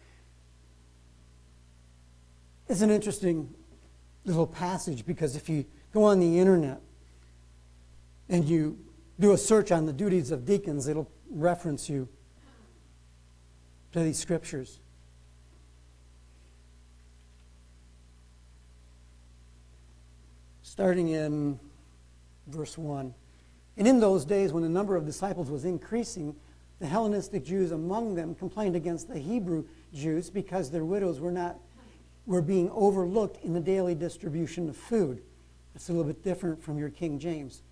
it's 2.69 2.81
an 2.81 2.91
interesting 2.91 3.53
little 4.25 4.47
passage 4.47 5.05
because 5.05 5.37
if 5.37 5.49
you 5.49 5.67
go 5.93 6.05
on 6.05 6.19
the 6.19 6.39
internet 6.39 6.81
and 8.29 8.45
you 8.45 8.79
do 9.21 9.33
a 9.33 9.39
search 9.39 9.71
on 9.71 9.87
the 9.87 9.93
duties 9.93 10.31
of 10.31 10.45
deacons, 10.45 10.89
it'll 10.89 11.11
reference 11.31 11.89
you 11.89 12.09
to 13.93 14.01
these 14.01 14.19
scriptures. 14.19 14.81
Starting 20.77 21.09
in 21.09 21.59
verse 22.49 22.77
1. 22.77 23.15
And 23.79 23.89
in 23.89 23.99
those 23.99 24.27
days, 24.27 24.53
when 24.53 24.63
the 24.63 24.69
number 24.69 24.95
of 24.95 25.07
disciples 25.07 25.51
was 25.51 25.65
increasing, 25.65 26.37
the 26.81 26.87
Hellenistic 26.87 27.47
Jews 27.47 27.73
among 27.73 28.15
them 28.15 28.35
complained 28.35 28.77
against 28.77 29.09
the 29.09 29.19
Hebrew 29.19 29.65
Jews 29.95 30.29
because 30.29 30.71
their 30.71 30.85
widows 30.85 31.19
were 31.19 31.33
not 31.33 31.57
were 32.27 32.43
being 32.43 32.69
overlooked 32.73 33.43
in 33.43 33.55
the 33.55 33.61
daily 33.61 33.95
distribution 33.95 34.69
of 34.69 34.77
food. 34.77 35.23
It's 35.75 35.89
a 35.89 35.93
little 35.93 36.13
bit 36.13 36.23
different 36.23 36.63
from 36.63 36.77
your 36.77 36.91
King 36.91 37.19
James. 37.19 37.63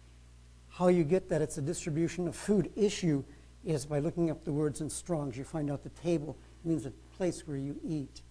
How 0.70 0.88
you 0.88 1.04
get 1.04 1.28
that 1.28 1.42
it's 1.42 1.58
a 1.58 1.62
distribution 1.62 2.26
of 2.26 2.34
food 2.34 2.70
issue 2.74 3.22
is 3.66 3.84
by 3.84 3.98
looking 3.98 4.30
up 4.30 4.46
the 4.46 4.52
words 4.52 4.80
in 4.80 4.88
Strong's. 4.88 5.36
You 5.36 5.44
find 5.44 5.70
out 5.70 5.82
the 5.82 5.90
table 5.90 6.38
means 6.64 6.86
a 6.86 6.92
place 7.18 7.46
where 7.46 7.58
you 7.58 7.78
eat. 7.86 8.22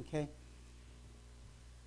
Okay? 0.00 0.28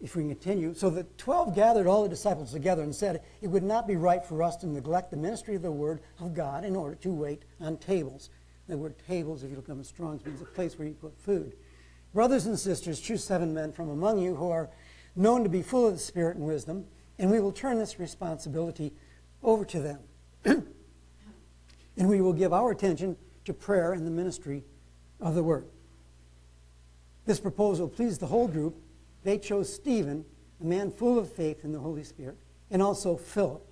If 0.02 0.16
we 0.16 0.24
continue, 0.24 0.74
so 0.74 0.90
the 0.90 1.04
12 1.18 1.54
gathered 1.54 1.86
all 1.86 2.04
the 2.04 2.10
disciples 2.10 2.52
together 2.52 2.82
and 2.82 2.94
said, 2.94 3.22
It 3.42 3.48
would 3.48 3.64
not 3.64 3.88
be 3.88 3.96
right 3.96 4.26
for 4.26 4.42
us 4.42 4.56
to 4.58 4.68
neglect 4.68 5.12
the 5.12 5.18
ministry 5.18 5.56
of 5.56 5.62
the 5.62 5.72
word 5.72 6.02
of 6.20 6.34
God 6.34 6.66
in 6.66 6.76
order 6.76 6.96
to 6.96 7.10
wait 7.12 7.44
on 7.60 7.78
tables. 7.78 8.32
The 8.68 8.78
word 8.78 8.96
tables, 9.08 9.44
if 9.44 9.52
you 9.52 9.58
look 9.58 9.70
up 9.70 9.78
in 9.78 9.84
Strong's, 9.84 10.26
means 10.26 10.42
a 10.42 10.46
place 10.46 10.80
where 10.80 10.88
you 10.88 10.96
put 10.96 11.20
food. 11.20 11.54
Brothers 12.14 12.48
and 12.48 12.58
sisters, 12.58 13.00
choose 13.00 13.24
seven 13.24 13.54
men 13.54 13.72
from 13.72 13.90
among 13.90 14.20
you 14.20 14.36
who 14.36 14.50
are 14.50 14.70
known 15.16 15.44
to 15.44 15.50
be 15.50 15.62
full 15.62 15.88
of 15.88 15.94
the 15.94 16.00
Spirit 16.00 16.36
and 16.36 16.46
wisdom, 16.46 16.86
and 17.20 17.30
we 17.30 17.40
will 17.40 17.52
turn 17.52 17.78
this 17.78 18.00
responsibility 18.00 18.94
over 19.44 19.66
to 19.66 19.80
them. 19.80 20.00
and 20.46 22.10
we 22.10 22.22
will 22.22 22.34
give 22.34 22.54
our 22.54 22.72
attention 22.72 23.16
to 23.46 23.54
prayer 23.54 23.94
and 23.94 24.06
the 24.06 24.12
ministry 24.12 24.64
of 25.20 25.36
the 25.36 25.44
Word. 25.44 25.66
This 27.26 27.40
proposal 27.40 27.88
pleased 27.88 28.20
the 28.20 28.28
whole 28.28 28.48
group. 28.48 28.76
They 29.24 29.38
chose 29.38 29.74
Stephen, 29.74 30.26
a 30.60 30.66
man 30.66 30.92
full 30.92 31.20
of 31.20 31.32
faith 31.32 31.64
in 31.64 31.72
the 31.72 31.80
Holy 31.80 32.04
Spirit, 32.04 32.38
and 32.70 32.82
also 32.82 33.18
Philip. 33.18 33.66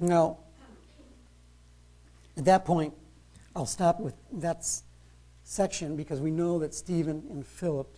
Now, 0.00 0.38
at 2.36 2.44
that 2.46 2.64
point, 2.64 2.94
I'll 3.54 3.66
stop 3.66 4.00
with 4.00 4.14
that 4.32 4.64
section 5.44 5.96
because 5.96 6.20
we 6.20 6.30
know 6.30 6.58
that 6.60 6.74
Stephen 6.74 7.22
and 7.30 7.46
Philip 7.46 7.94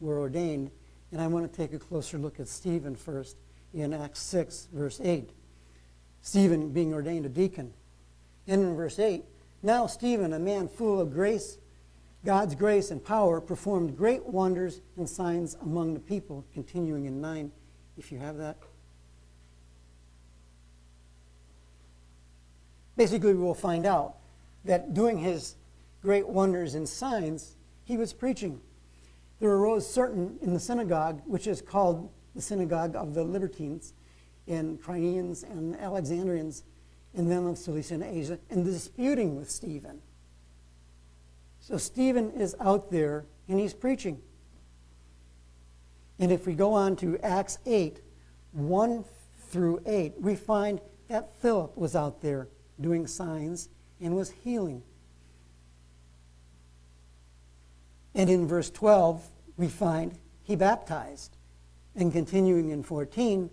were 0.00 0.18
ordained. 0.18 0.70
And 1.12 1.20
I 1.20 1.26
want 1.26 1.50
to 1.50 1.56
take 1.56 1.72
a 1.72 1.78
closer 1.78 2.18
look 2.18 2.40
at 2.40 2.48
Stephen 2.48 2.96
first 2.96 3.36
in 3.72 3.92
Acts 3.92 4.20
6, 4.20 4.68
verse 4.72 5.00
8. 5.02 5.30
Stephen 6.22 6.70
being 6.70 6.94
ordained 6.94 7.26
a 7.26 7.28
deacon. 7.28 7.72
And 8.46 8.62
in 8.62 8.74
verse 8.74 8.98
8, 8.98 9.24
now 9.62 9.86
Stephen, 9.86 10.32
a 10.32 10.38
man 10.38 10.68
full 10.68 11.00
of 11.00 11.12
grace, 11.12 11.58
God's 12.24 12.54
grace 12.54 12.90
and 12.90 13.04
power, 13.04 13.40
performed 13.40 13.96
great 13.96 14.24
wonders 14.24 14.80
and 14.96 15.08
signs 15.08 15.56
among 15.60 15.92
the 15.92 16.00
people. 16.00 16.44
Continuing 16.54 17.04
in 17.04 17.20
9, 17.20 17.52
if 17.98 18.10
you 18.10 18.18
have 18.18 18.38
that. 18.38 18.56
Basically, 22.96 23.34
we 23.34 23.42
will 23.42 23.54
find 23.54 23.84
out 23.84 24.16
that 24.64 24.94
doing 24.94 25.18
his 25.18 25.56
great 26.00 26.26
wonders 26.26 26.74
and 26.74 26.88
signs, 26.88 27.56
he 27.84 27.96
was 27.96 28.12
preaching. 28.12 28.60
There 29.40 29.50
arose 29.50 29.86
certain 29.86 30.38
in 30.40 30.54
the 30.54 30.60
synagogue, 30.60 31.20
which 31.26 31.46
is 31.46 31.60
called 31.60 32.08
the 32.34 32.40
synagogue 32.40 32.96
of 32.96 33.14
the 33.14 33.24
Libertines, 33.24 33.92
and 34.46 34.80
Cyrenians 34.80 35.42
and 35.42 35.76
Alexandrians, 35.76 36.62
and 37.14 37.30
them 37.30 37.46
of 37.46 37.58
Cilicia 37.58 37.94
and 37.94 38.02
Asia, 38.02 38.38
and 38.48 38.64
disputing 38.64 39.36
with 39.36 39.50
Stephen. 39.50 40.00
So 41.66 41.78
Stephen 41.78 42.30
is 42.32 42.54
out 42.60 42.90
there 42.90 43.24
and 43.48 43.58
he's 43.58 43.72
preaching. 43.72 44.20
And 46.18 46.30
if 46.30 46.46
we 46.46 46.52
go 46.52 46.74
on 46.74 46.94
to 46.96 47.18
Acts 47.20 47.56
8, 47.64 48.02
1 48.52 49.04
through 49.48 49.80
8, 49.86 50.12
we 50.20 50.34
find 50.34 50.78
that 51.08 51.34
Philip 51.40 51.74
was 51.74 51.96
out 51.96 52.20
there 52.20 52.48
doing 52.78 53.06
signs 53.06 53.70
and 53.98 54.14
was 54.14 54.30
healing. 54.30 54.82
And 58.14 58.28
in 58.28 58.46
verse 58.46 58.68
12, 58.68 59.26
we 59.56 59.68
find 59.68 60.18
he 60.42 60.56
baptized. 60.56 61.38
And 61.96 62.12
continuing 62.12 62.68
in 62.72 62.82
14, 62.82 63.48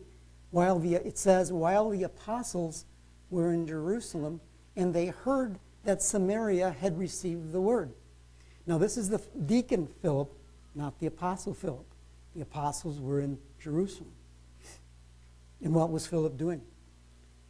while 0.50 0.80
the, 0.80 0.96
it 0.96 1.18
says, 1.18 1.53
while 1.53 1.89
the 1.89 2.03
apostles 2.03 2.84
were 3.30 3.53
in 3.53 3.65
Jerusalem, 3.65 4.41
and 4.75 4.94
they 4.94 5.08
heard 5.08 5.60
that 5.86 6.01
Samaria 6.01 6.72
had 6.72 7.00
received 7.00 7.53
the 7.53 7.62
word. 7.62 7.94
Now, 8.71 8.77
this 8.77 8.95
is 8.95 9.09
the 9.09 9.21
deacon 9.47 9.85
Philip, 10.01 10.31
not 10.75 10.97
the 11.01 11.07
apostle 11.07 11.53
Philip. 11.53 11.85
The 12.33 12.41
apostles 12.41 13.01
were 13.01 13.19
in 13.19 13.37
Jerusalem. 13.59 14.13
And 15.61 15.75
what 15.75 15.91
was 15.91 16.07
Philip 16.07 16.37
doing? 16.37 16.61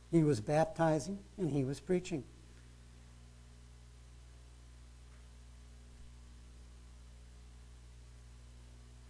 He 0.09 0.23
was 0.23 0.41
baptizing 0.41 1.19
and 1.37 1.51
he 1.51 1.63
was 1.63 1.79
preaching. 1.79 2.23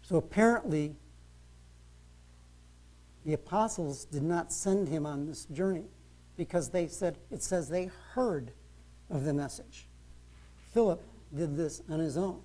So 0.02 0.18
apparently, 0.18 0.98
the 3.24 3.36
apostles 3.36 4.04
did 4.04 4.24
not 4.24 4.52
send 4.52 4.90
him 4.90 5.06
on 5.06 5.28
this 5.28 5.46
journey 5.46 5.86
because 6.36 6.72
they 6.72 6.88
said, 6.88 7.20
it 7.32 7.42
says 7.42 7.70
they 7.70 7.90
heard 8.16 8.52
of 9.10 9.24
the 9.24 9.34
message. 9.34 9.88
Philip 10.74 11.02
did 11.36 11.56
this 11.56 11.82
on 11.90 12.00
his 12.00 12.18
own. 12.18 12.42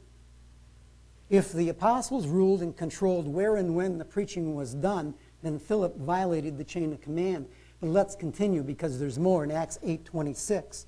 If 1.28 1.52
the 1.52 1.69
apostles 1.69 2.28
ruled 2.28 2.62
and 2.62 2.76
controlled 2.76 3.26
where 3.26 3.57
and 3.57 3.75
when 3.75 3.99
the 3.99 4.05
preaching 4.05 4.55
was 4.55 4.75
done, 4.75 5.14
then 5.43 5.59
Philip 5.59 5.97
violated 5.99 6.57
the 6.57 6.64
chain 6.64 6.93
of 6.93 7.00
command. 7.00 7.49
But 7.81 7.90
let's 7.90 8.14
continue 8.14 8.62
because 8.62 8.99
there's 8.99 9.19
more 9.19 9.45
in 9.45 9.50
Acts 9.50 9.78
8:26 9.83 10.87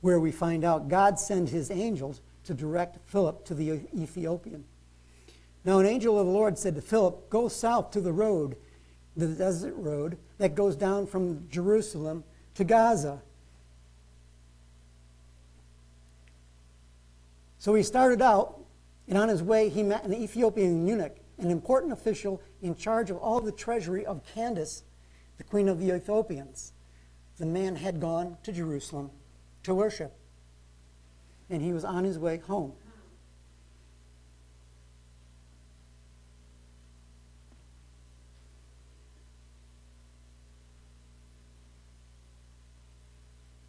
where 0.00 0.18
we 0.18 0.32
find 0.32 0.64
out 0.64 0.88
God 0.88 1.18
sent 1.18 1.50
his 1.50 1.70
angels 1.70 2.20
to 2.44 2.54
direct 2.54 2.98
Philip 3.08 3.44
to 3.44 3.54
the 3.54 3.82
Ethiopian. 3.94 4.64
Now 5.64 5.78
an 5.78 5.86
angel 5.86 6.18
of 6.18 6.26
the 6.26 6.32
Lord 6.32 6.58
said 6.58 6.74
to 6.74 6.80
Philip, 6.80 7.30
"Go 7.30 7.48
south 7.48 7.90
to 7.92 8.00
the 8.00 8.12
road, 8.12 8.56
the 9.16 9.28
desert 9.28 9.74
road 9.76 10.18
that 10.38 10.56
goes 10.56 10.74
down 10.74 11.06
from 11.06 11.48
Jerusalem 11.48 12.24
to 12.54 12.64
Gaza." 12.64 13.22
So 17.62 17.74
he 17.74 17.84
started 17.84 18.20
out, 18.20 18.58
and 19.06 19.16
on 19.16 19.28
his 19.28 19.40
way, 19.40 19.68
he 19.68 19.84
met 19.84 20.02
an 20.02 20.12
Ethiopian 20.12 20.84
eunuch, 20.84 21.16
an 21.38 21.48
important 21.48 21.92
official 21.92 22.42
in 22.60 22.74
charge 22.74 23.08
of 23.08 23.18
all 23.18 23.40
the 23.40 23.52
treasury 23.52 24.04
of 24.04 24.20
Candace, 24.34 24.82
the 25.38 25.44
queen 25.44 25.68
of 25.68 25.78
the 25.78 25.94
Ethiopians. 25.94 26.72
The 27.38 27.46
man 27.46 27.76
had 27.76 28.00
gone 28.00 28.36
to 28.42 28.50
Jerusalem 28.50 29.12
to 29.62 29.76
worship, 29.76 30.12
and 31.48 31.62
he 31.62 31.72
was 31.72 31.84
on 31.84 32.02
his 32.02 32.18
way 32.18 32.38
home. 32.38 32.72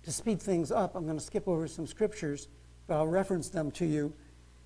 To 0.01 0.11
speed 0.11 0.41
things 0.41 0.71
up, 0.71 0.95
I'm 0.95 1.05
going 1.05 1.19
to 1.19 1.23
skip 1.23 1.47
over 1.47 1.67
some 1.67 1.85
scriptures, 1.85 2.47
but 2.87 2.95
I'll 2.95 3.07
reference 3.07 3.49
them 3.49 3.71
to 3.71 3.85
you. 3.85 4.13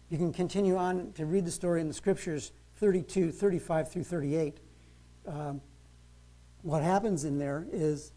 You 0.09 0.17
can 0.17 0.31
continue 0.31 0.77
on 0.77 1.11
to 1.13 1.25
read 1.25 1.45
the 1.45 1.51
story 1.51 1.81
in 1.81 1.87
the 1.87 1.93
scriptures 1.93 2.51
32, 2.77 3.31
35 3.31 3.91
through 3.91 4.03
38. 4.03 4.57
Um, 5.27 5.61
what 6.61 6.83
happens 6.83 7.23
in 7.23 7.37
there 7.37 7.65
is 7.71 8.11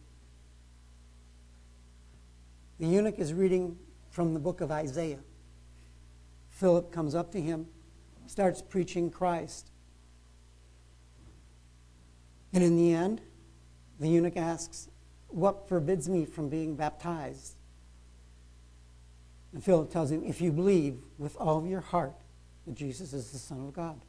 the 2.78 2.86
eunuch 2.86 3.18
is 3.18 3.34
reading 3.34 3.76
from 4.10 4.34
the 4.34 4.40
book 4.40 4.60
of 4.60 4.70
Isaiah. 4.70 5.20
Philip 6.48 6.92
comes 6.92 7.14
up 7.14 7.32
to 7.32 7.40
him, 7.40 7.66
starts 8.26 8.62
preaching 8.62 9.10
Christ. 9.10 9.70
And 12.52 12.64
in 12.64 12.76
the 12.76 12.92
end, 12.92 13.20
the 13.98 14.08
eunuch 14.08 14.36
asks, 14.36 14.88
What 15.28 15.68
forbids 15.68 16.08
me 16.08 16.24
from 16.24 16.48
being 16.48 16.74
baptized? 16.74 17.56
And 19.52 19.62
Philip 19.62 19.90
tells 19.90 20.10
him, 20.10 20.22
If 20.24 20.40
you 20.40 20.52
believe 20.52 20.98
with 21.18 21.36
all 21.36 21.58
of 21.58 21.66
your 21.66 21.80
heart 21.80 22.14
that 22.66 22.74
Jesus 22.74 23.12
is 23.12 23.30
the 23.30 23.38
Son 23.38 23.60
of 23.60 23.72
God. 23.72 24.00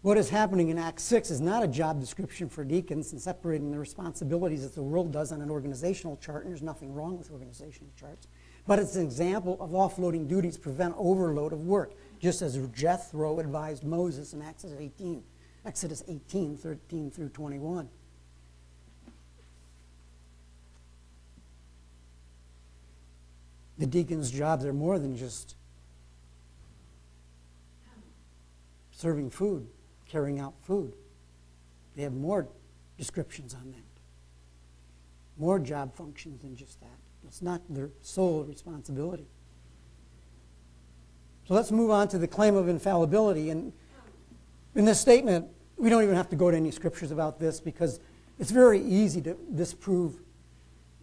What 0.00 0.16
is 0.16 0.30
happening 0.30 0.68
in 0.68 0.78
Acts 0.78 1.02
6 1.02 1.30
is 1.30 1.40
not 1.40 1.64
a 1.64 1.68
job 1.68 1.98
description 1.98 2.48
for 2.48 2.64
deacons 2.64 3.12
and 3.12 3.20
separating 3.20 3.72
the 3.72 3.80
responsibilities 3.80 4.62
that 4.62 4.74
the 4.74 4.82
world 4.82 5.12
does 5.12 5.32
on 5.32 5.42
an 5.42 5.50
organizational 5.50 6.16
chart, 6.18 6.44
and 6.44 6.52
there's 6.52 6.62
nothing 6.62 6.94
wrong 6.94 7.18
with 7.18 7.32
organizational 7.32 7.92
charts. 7.98 8.28
But 8.66 8.78
it's 8.78 8.94
an 8.94 9.02
example 9.02 9.56
of 9.60 9.70
offloading 9.70 10.28
duties 10.28 10.54
to 10.54 10.60
prevent 10.60 10.94
overload 10.96 11.52
of 11.52 11.66
work, 11.66 11.94
just 12.20 12.42
as 12.42 12.56
Jethro 12.72 13.40
advised 13.40 13.82
Moses 13.82 14.32
in 14.34 14.40
Exodus 14.40 14.78
18, 14.78 15.22
Exodus 15.66 16.04
18, 16.06 16.56
13 16.56 17.10
through 17.10 17.30
21. 17.30 17.88
The 23.78 23.86
deacon's 23.86 24.30
jobs 24.30 24.64
are 24.64 24.72
more 24.72 24.98
than 24.98 25.16
just 25.16 25.54
serving 28.90 29.30
food 29.30 29.68
carrying 30.08 30.40
out 30.40 30.54
food. 30.62 30.92
They 31.94 32.02
have 32.02 32.14
more 32.14 32.48
descriptions 32.96 33.54
on 33.54 33.70
that, 33.70 34.00
more 35.36 35.58
job 35.58 35.94
functions 35.94 36.42
than 36.42 36.56
just 36.56 36.80
that. 36.80 36.98
It's 37.26 37.42
not 37.42 37.60
their 37.68 37.90
sole 38.00 38.44
responsibility. 38.44 39.26
So 41.46 41.54
let's 41.54 41.70
move 41.70 41.90
on 41.90 42.08
to 42.08 42.18
the 42.18 42.28
claim 42.28 42.56
of 42.56 42.68
infallibility. 42.68 43.50
And 43.50 43.72
in 44.74 44.84
this 44.84 45.00
statement, 45.00 45.46
we 45.76 45.90
don't 45.90 46.02
even 46.02 46.14
have 46.14 46.28
to 46.30 46.36
go 46.36 46.50
to 46.50 46.56
any 46.56 46.70
scriptures 46.70 47.10
about 47.10 47.38
this 47.38 47.60
because 47.60 48.00
it's 48.38 48.50
very 48.50 48.80
easy 48.80 49.20
to 49.22 49.36
disprove 49.54 50.20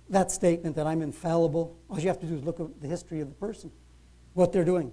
that 0.10 0.32
statement 0.32 0.76
that 0.76 0.88
I'm 0.88 1.02
infallible. 1.02 1.78
All 1.90 2.00
you 2.00 2.08
have 2.08 2.20
to 2.20 2.26
do 2.26 2.36
is 2.36 2.44
look 2.44 2.60
at 2.60 2.82
the 2.82 2.88
history 2.88 3.22
of 3.22 3.30
the 3.30 3.36
person, 3.36 3.72
what 4.34 4.52
they're 4.52 4.66
doing. 4.66 4.92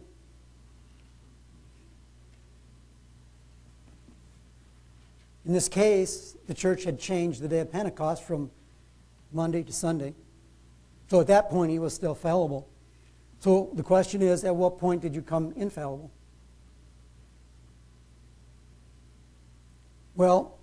In 5.45 5.53
this 5.53 5.69
case, 5.69 6.37
the 6.47 6.55
church 6.55 6.85
had 6.85 6.99
changed 6.99 7.41
the 7.41 7.49
day 7.49 7.59
of 7.59 7.71
Pentecost 7.71 8.23
from 8.23 8.51
Monday 9.33 9.63
to 9.65 9.73
Sunday. 9.73 10.15
So 11.09 11.21
at 11.21 11.27
that 11.27 11.51
point, 11.51 11.73
he 11.73 11.79
was 11.79 11.93
still 11.93 12.15
fallible. 12.15 12.69
So 13.41 13.71
the 13.75 13.83
question 13.83 14.23
is 14.23 14.45
at 14.45 14.55
what 14.55 14.79
point 14.79 15.03
did 15.03 15.15
you 15.15 15.23
come 15.23 15.53
infallible? 15.57 16.13
Well, 20.15 20.59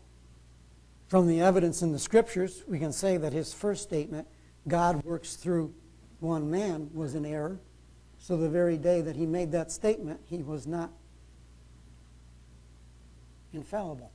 from 1.07 1.27
the 1.27 1.41
evidence 1.41 1.81
in 1.81 1.91
the 1.91 1.99
scriptures, 1.99 2.63
we 2.67 2.79
can 2.79 2.93
say 2.93 3.17
that 3.17 3.33
his 3.33 3.51
first 3.51 3.83
statement, 3.83 4.27
God 4.67 5.04
works 5.04 5.36
through 5.36 5.74
one 6.19 6.52
man, 6.52 6.89
was 6.93 7.15
an 7.15 7.26
error. 7.26 7.60
So 8.17 8.36
the 8.38 8.50
very 8.50 8.78
day 8.78 9.02
that 9.02 9.15
he 9.15 9.26
made 9.26 9.52
that 9.54 9.72
statement, 9.72 10.19
he 10.26 10.43
was 10.43 10.67
not 10.67 10.91
infallible. 13.54 14.12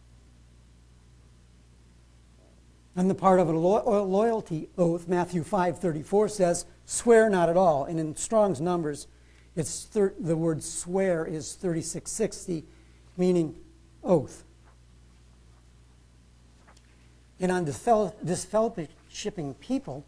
On 2.96 3.08
the 3.08 3.14
part 3.14 3.40
of 3.40 3.48
a 3.48 3.52
loyalty 3.52 4.68
oath, 4.78 5.08
Matthew 5.08 5.42
5:34 5.42 6.28
says, 6.28 6.66
"Swear 6.84 7.28
not 7.28 7.48
at 7.48 7.56
all." 7.56 7.84
And 7.84 7.98
in 7.98 8.14
Strong's 8.14 8.60
numbers, 8.60 9.08
it's 9.56 9.86
the 9.86 10.36
word 10.36 10.62
"swear" 10.62 11.24
is 11.24 11.54
3660, 11.54 12.64
meaning 13.16 13.56
oath. 14.04 14.44
And 17.40 17.50
on 17.50 17.66
disfellowshipping 17.66 19.58
people, 19.58 20.04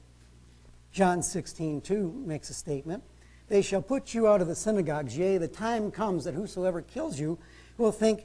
John 0.97 1.21
16:2 1.21 2.25
makes 2.25 2.49
a 2.49 2.55
statement. 2.55 3.05
They 3.49 3.61
shall 3.61 3.83
put 3.83 4.15
you 4.15 4.27
out 4.27 4.41
of 4.41 4.49
the 4.49 4.55
synagogues. 4.55 5.15
Yea, 5.19 5.37
the 5.37 5.47
time 5.47 5.91
comes 5.91 6.25
that 6.25 6.33
whosoever 6.33 6.81
kills 6.81 7.21
you 7.21 7.37
will 7.77 7.93
think 7.93 8.25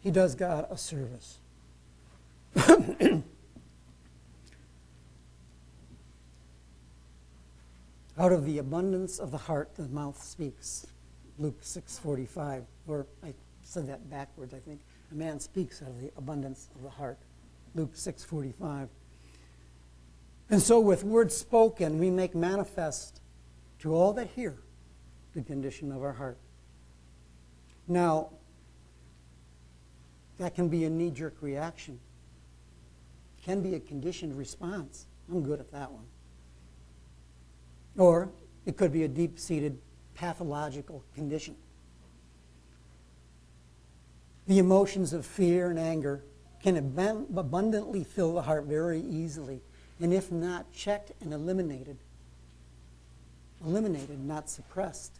he 0.00 0.10
does 0.10 0.34
God 0.34 0.66
a 0.70 0.76
service. 0.76 1.38
Out 8.18 8.32
of 8.32 8.44
the 8.44 8.58
abundance 8.58 9.18
of 9.18 9.30
the 9.30 9.38
heart, 9.38 9.74
the 9.76 9.88
mouth 9.88 10.22
speaks. 10.22 10.86
Luke 11.38 11.62
6:45. 11.62 12.64
Or 12.86 13.06
I 13.22 13.32
said 13.62 13.86
that 13.86 14.10
backwards, 14.10 14.52
I 14.52 14.58
think. 14.58 14.82
A 15.10 15.14
man 15.14 15.40
speaks 15.40 15.80
out 15.80 15.88
of 15.88 15.98
the 15.98 16.12
abundance 16.18 16.68
of 16.74 16.82
the 16.82 16.90
heart. 16.90 17.16
Luke 17.74 17.96
6:45. 17.96 18.90
And 20.50 20.60
so 20.60 20.80
with 20.80 21.04
words 21.04 21.36
spoken, 21.36 21.98
we 21.98 22.10
make 22.10 22.34
manifest 22.34 23.20
to 23.78 23.94
all 23.94 24.12
that 24.14 24.26
hear 24.34 24.58
the 25.32 25.42
condition 25.42 25.92
of 25.92 26.02
our 26.02 26.12
heart. 26.12 26.38
Now, 27.86 28.30
that 30.38 30.54
can 30.54 30.68
be 30.68 30.84
a 30.84 30.90
knee-jerk 30.90 31.36
reaction. 31.40 32.00
Can 33.44 33.62
be 33.62 33.74
a 33.74 33.80
conditioned 33.80 34.36
response. 34.36 35.06
I'm 35.30 35.42
good 35.42 35.60
at 35.60 35.70
that 35.70 35.92
one. 35.92 36.06
Or 37.96 38.30
it 38.66 38.76
could 38.76 38.92
be 38.92 39.04
a 39.04 39.08
deep 39.08 39.38
seated 39.38 39.78
pathological 40.14 41.04
condition. 41.14 41.54
The 44.46 44.58
emotions 44.58 45.12
of 45.12 45.24
fear 45.24 45.70
and 45.70 45.78
anger 45.78 46.24
can 46.62 46.76
abundantly 46.76 48.02
fill 48.02 48.34
the 48.34 48.42
heart 48.42 48.64
very 48.64 49.00
easily, 49.00 49.62
and 50.00 50.12
if 50.12 50.32
not 50.32 50.72
checked 50.72 51.12
and 51.20 51.32
eliminated, 51.32 51.98
eliminated, 53.64 54.24
not 54.24 54.48
suppressed. 54.48 55.12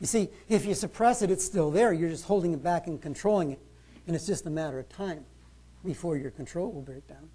You 0.00 0.06
see, 0.06 0.28
if 0.48 0.64
you 0.64 0.74
suppress 0.74 1.22
it, 1.22 1.30
it's 1.30 1.44
still 1.44 1.70
there. 1.70 1.92
You're 1.92 2.10
just 2.10 2.24
holding 2.24 2.52
it 2.52 2.62
back 2.62 2.86
and 2.86 3.00
controlling 3.00 3.52
it. 3.52 3.60
And 4.06 4.14
it's 4.14 4.26
just 4.26 4.46
a 4.46 4.50
matter 4.50 4.78
of 4.78 4.88
time 4.88 5.24
before 5.84 6.16
your 6.16 6.30
control 6.30 6.70
will 6.70 6.82
break 6.82 7.06
down. 7.08 7.28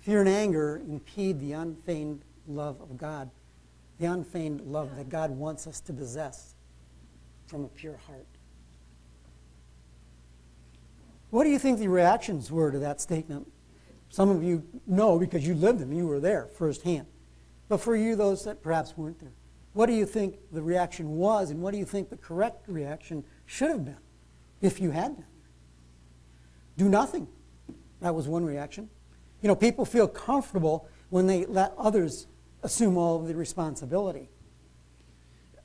Fear 0.00 0.20
and 0.20 0.28
anger 0.28 0.82
impede 0.88 1.40
the 1.40 1.52
unfeigned 1.52 2.22
love 2.46 2.80
of 2.80 2.96
God, 2.96 3.30
the 3.98 4.06
unfeigned 4.06 4.60
love 4.60 4.96
that 4.96 5.08
God 5.08 5.30
wants 5.30 5.66
us 5.66 5.80
to 5.80 5.92
possess 5.92 6.54
from 7.46 7.64
a 7.64 7.68
pure 7.68 7.98
heart. 8.06 8.26
What 11.30 11.44
do 11.44 11.50
you 11.50 11.58
think 11.58 11.78
the 11.78 11.88
reactions 11.88 12.50
were 12.50 12.70
to 12.70 12.78
that 12.78 13.00
statement? 13.00 13.50
Some 14.16 14.30
of 14.30 14.42
you 14.42 14.66
know 14.86 15.18
because 15.18 15.46
you 15.46 15.52
lived 15.54 15.78
them, 15.78 15.92
you 15.92 16.06
were 16.06 16.20
there 16.20 16.48
firsthand. 16.54 17.06
But 17.68 17.82
for 17.82 17.94
you, 17.94 18.16
those 18.16 18.44
that 18.44 18.62
perhaps 18.62 18.96
weren't 18.96 19.20
there, 19.20 19.34
what 19.74 19.88
do 19.88 19.92
you 19.92 20.06
think 20.06 20.38
the 20.52 20.62
reaction 20.62 21.18
was, 21.18 21.50
and 21.50 21.60
what 21.60 21.72
do 21.72 21.78
you 21.78 21.84
think 21.84 22.08
the 22.08 22.16
correct 22.16 22.66
reaction 22.66 23.24
should 23.44 23.68
have 23.68 23.84
been 23.84 23.98
if 24.62 24.80
you 24.80 24.90
had 24.90 25.16
been? 25.16 25.26
Do 26.78 26.88
nothing. 26.88 27.28
That 28.00 28.14
was 28.14 28.26
one 28.26 28.42
reaction. 28.42 28.88
You 29.42 29.48
know, 29.48 29.54
people 29.54 29.84
feel 29.84 30.08
comfortable 30.08 30.88
when 31.10 31.26
they 31.26 31.44
let 31.44 31.74
others 31.76 32.26
assume 32.62 32.96
all 32.96 33.20
of 33.20 33.28
the 33.28 33.34
responsibility. 33.34 34.30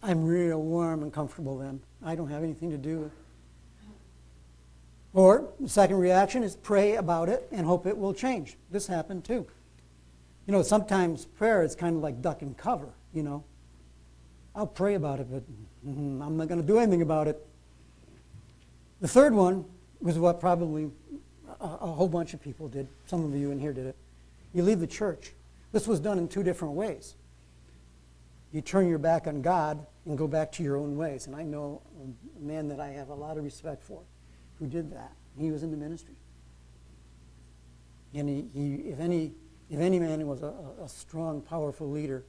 I'm 0.04 0.26
real 0.26 0.62
warm 0.62 1.04
and 1.04 1.14
comfortable 1.14 1.58
then. 1.58 1.80
I 2.04 2.16
don't 2.16 2.30
have 2.30 2.44
anything 2.44 2.70
to 2.72 2.78
do 2.78 3.00
with 3.00 3.14
or 5.14 5.50
the 5.60 5.70
second 5.70 5.98
reaction 5.98 6.44
is 6.44 6.56
pray 6.56 6.96
about 6.96 7.30
it 7.30 7.48
and 7.52 7.66
hope 7.66 7.86
it 7.86 7.98
will 7.98 8.14
change. 8.14 8.58
This 8.70 8.88
happened 8.88 9.26
too. 9.26 9.46
You 10.48 10.54
know, 10.54 10.62
sometimes 10.62 11.26
prayer 11.26 11.64
is 11.64 11.76
kind 11.76 11.96
of 11.96 12.02
like 12.02 12.22
duck 12.22 12.42
and 12.42 12.58
cover, 12.58 12.90
you 13.14 13.24
know. 13.24 13.44
I'll 14.56 14.68
pray 14.68 14.96
about 14.96 15.20
it, 15.20 15.28
but 15.32 15.44
mm, 15.88 16.26
I'm 16.26 16.38
not 16.38 16.48
going 16.48 16.62
to 16.62 16.68
do 16.68 16.78
anything 16.78 17.02
about 17.02 17.28
it. 17.28 17.46
The 19.00 19.08
third 19.08 19.34
one 19.34 19.66
was 20.02 20.18
what 20.18 20.40
probably 20.40 20.92
a, 21.60 21.66
a 21.66 21.88
whole 21.88 22.10
bunch 22.10 22.34
of 22.34 22.42
people 22.42 22.68
did. 22.68 22.88
Some 23.06 23.24
of 23.24 23.36
you 23.36 23.52
in 23.52 23.60
here 23.60 23.74
did 23.74 23.88
it. 23.88 23.96
You 24.54 24.64
leave 24.64 24.80
the 24.80 24.88
church. 24.88 25.34
This 25.72 25.88
was 25.88 26.00
done 26.00 26.18
in 26.18 26.28
two 26.28 26.44
different 26.44 26.74
ways. 26.74 27.16
You 28.52 28.62
turn 28.62 28.90
your 28.90 28.98
back 28.98 29.28
on 29.28 29.42
God 29.42 29.86
and 30.06 30.18
go 30.18 30.28
back 30.28 30.52
to 30.54 30.64
your 30.64 30.76
own 30.76 30.98
ways. 30.98 31.28
And 31.28 31.36
I 31.36 31.44
know 31.44 31.82
a 32.38 32.44
man 32.44 32.68
that 32.68 32.80
I 32.80 32.90
have 32.90 33.10
a 33.10 33.16
lot 33.16 33.38
of 33.38 33.44
respect 33.44 33.84
for 33.84 34.02
who 34.62 34.68
did 34.68 34.92
that. 34.94 35.12
He 35.38 35.52
was 35.52 35.64
in 35.64 35.72
the 35.72 35.78
ministry. 35.78 36.14
And 38.14 38.30
he, 38.30 38.46
he 38.54 38.76
if, 38.90 39.00
any, 39.00 39.34
if 39.70 39.80
any 39.80 40.00
man 40.00 40.26
was 40.28 40.44
a, 40.44 40.54
a 40.82 40.88
strong, 40.88 41.42
powerful 41.42 41.90
leader, 41.90 42.24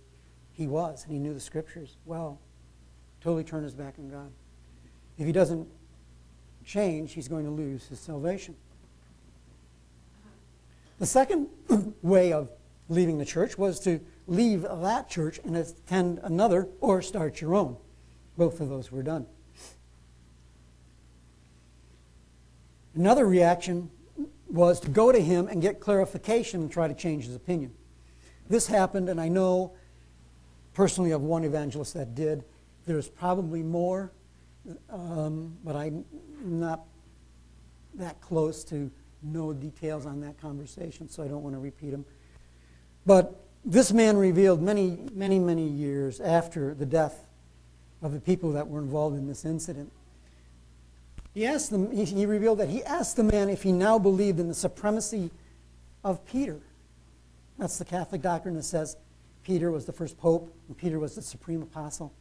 he 0.55 0.66
was, 0.66 1.05
and 1.05 1.12
he 1.12 1.18
knew 1.18 1.35
the 1.35 1.40
scriptures 1.40 1.97
well. 2.07 2.40
Totally 3.21 3.45
turned 3.45 3.64
his 3.64 3.75
back 3.75 3.95
on 3.99 4.09
God. 4.09 4.33
If 5.18 5.27
he 5.27 5.33
doesn't 5.33 5.68
change, 6.64 7.12
he's 7.12 7.29
going 7.29 7.45
to 7.45 7.51
lose 7.51 7.87
his 7.87 8.01
salvation. 8.01 8.57
The 10.99 11.07
second 11.07 11.49
way 12.03 12.33
of 12.33 12.49
leaving 12.88 13.18
the 13.18 13.27
church 13.27 13.59
was 13.59 13.79
to 13.81 14.01
leave 14.27 14.62
that 14.62 15.11
church 15.11 15.38
and 15.45 15.57
attend 15.57 16.21
another 16.23 16.68
or 16.81 17.03
start 17.03 17.40
your 17.42 17.55
own. 17.55 17.77
Both 18.38 18.61
of 18.61 18.71
those 18.71 18.90
were 18.90 19.03
done. 19.03 19.27
Another 22.94 23.26
reaction 23.26 23.90
was 24.48 24.81
to 24.81 24.90
go 24.90 25.11
to 25.12 25.20
him 25.20 25.48
and 25.48 25.62
get 25.62 25.81
clarification 25.81 26.61
and 26.62 26.70
try 26.70 26.87
to 26.87 26.94
change 26.94 27.24
his 27.24 27.35
opinion. 27.35 27.72
This 28.48 28.66
happened, 28.66 29.09
and 29.09 29.20
I 29.20 29.28
know 29.28 29.72
personally 30.74 31.12
of 31.12 31.22
one 31.22 31.44
evangelist 31.44 31.94
that 31.94 32.14
did. 32.14 32.44
There's 32.87 33.09
probably 33.09 33.62
more, 33.62 34.12
um, 34.90 35.57
but 35.64 35.74
I'm 35.74 36.05
not 36.44 36.85
that 37.94 38.20
close 38.20 38.64
to 38.64 38.90
know 39.22 39.52
details 39.52 40.05
on 40.05 40.20
that 40.20 40.38
conversation, 40.40 41.09
so 41.09 41.22
I 41.22 41.28
don't 41.28 41.42
want 41.42 41.55
to 41.55 41.61
repeat 41.61 41.90
them. 41.90 42.05
But 43.07 43.40
this 43.64 43.92
man 43.92 44.16
revealed 44.16 44.61
many, 44.61 44.98
many, 45.12 45.38
many 45.38 45.66
years 45.66 46.20
after 46.20 46.74
the 46.74 46.87
death 46.87 47.24
of 48.02 48.12
the 48.12 48.20
people 48.20 48.52
that 48.52 48.66
were 48.66 48.81
involved 48.81 49.16
in 49.16 49.28
this 49.28 49.44
incident 49.44 49.92
he, 51.35 51.47
asked 51.47 51.71
them, 51.71 51.90
he, 51.90 52.05
he 52.05 52.27
revealed 52.27 52.59
that 52.59 52.68
he 52.68 52.85
asked 52.85 53.16
the 53.16 53.25
man 53.25 53.49
if 53.49 53.62
he 53.62 53.73
now 53.73 53.99
believed 53.99 54.38
in 54.38 54.49
the 54.49 54.55
supremacy 54.55 55.31
of 56.05 56.25
Peter. 56.27 56.61
That's 57.59 57.79
the 57.79 57.85
Catholic 57.85 58.23
doctrine 58.23 58.55
that 58.57 58.64
says 58.64 58.97
Peter 59.45 59.71
was 59.71 59.87
the 59.87 59.92
first 59.92 60.18
pope 60.18 60.55
and 60.68 60.77
Peter 60.77 60.99
was 60.99 61.14
the 61.14 61.23
supreme 61.23 61.62
apostle. 61.62 62.12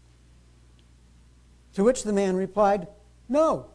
To 1.74 1.84
which 1.84 2.04
the 2.04 2.14
man 2.14 2.36
replied, 2.36 2.88
No. 3.30 3.68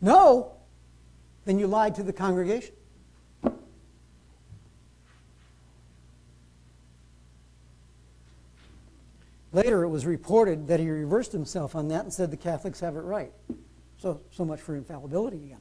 No? 0.00 0.52
Then 1.44 1.58
you 1.58 1.66
lied 1.66 1.94
to 1.96 2.02
the 2.02 2.12
congregation. 2.12 2.74
Later, 9.52 9.82
it 9.82 9.88
was 9.88 10.06
reported 10.06 10.66
that 10.68 10.80
he 10.80 10.88
reversed 10.88 11.32
himself 11.32 11.74
on 11.74 11.88
that 11.88 12.04
and 12.04 12.12
said 12.12 12.30
the 12.30 12.38
Catholics 12.38 12.80
have 12.80 12.96
it 12.96 13.00
right. 13.00 13.32
So, 14.02 14.20
so 14.32 14.44
much 14.44 14.60
for 14.60 14.74
infallibility 14.74 15.36
again. 15.36 15.60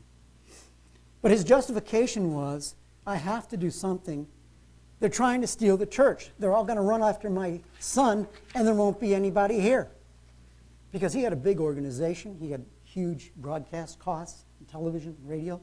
But 1.21 1.29
his 1.29 1.43
justification 1.43 2.33
was 2.33 2.73
I 3.05 3.17
have 3.17 3.47
to 3.49 3.57
do 3.57 3.69
something. 3.69 4.25
They're 4.99 5.09
trying 5.09 5.41
to 5.41 5.47
steal 5.47 5.77
the 5.77 5.85
church. 5.85 6.31
They're 6.39 6.51
all 6.51 6.63
going 6.63 6.77
to 6.77 6.81
run 6.81 7.03
after 7.03 7.29
my 7.29 7.59
son, 7.77 8.27
and 8.55 8.65
there 8.65 8.73
won't 8.73 8.99
be 8.99 9.13
anybody 9.13 9.59
here. 9.59 9.91
Because 10.91 11.13
he 11.13 11.21
had 11.21 11.33
a 11.33 11.35
big 11.37 11.59
organization, 11.59 12.35
he 12.39 12.49
had 12.49 12.65
huge 12.83 13.31
broadcast 13.37 13.99
costs, 13.99 14.45
television, 14.67 15.15
radio. 15.23 15.61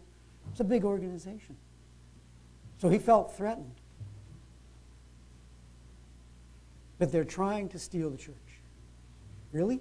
It's 0.52 0.60
a 0.60 0.64
big 0.64 0.84
organization. 0.84 1.56
So 2.80 2.88
he 2.88 3.00
felt 3.00 3.36
threatened. 3.36 3.74
But 7.00 7.10
they're 7.10 7.24
trying 7.24 7.70
to 7.70 7.78
steal 7.80 8.08
the 8.08 8.18
church. 8.18 8.36
Really? 9.50 9.80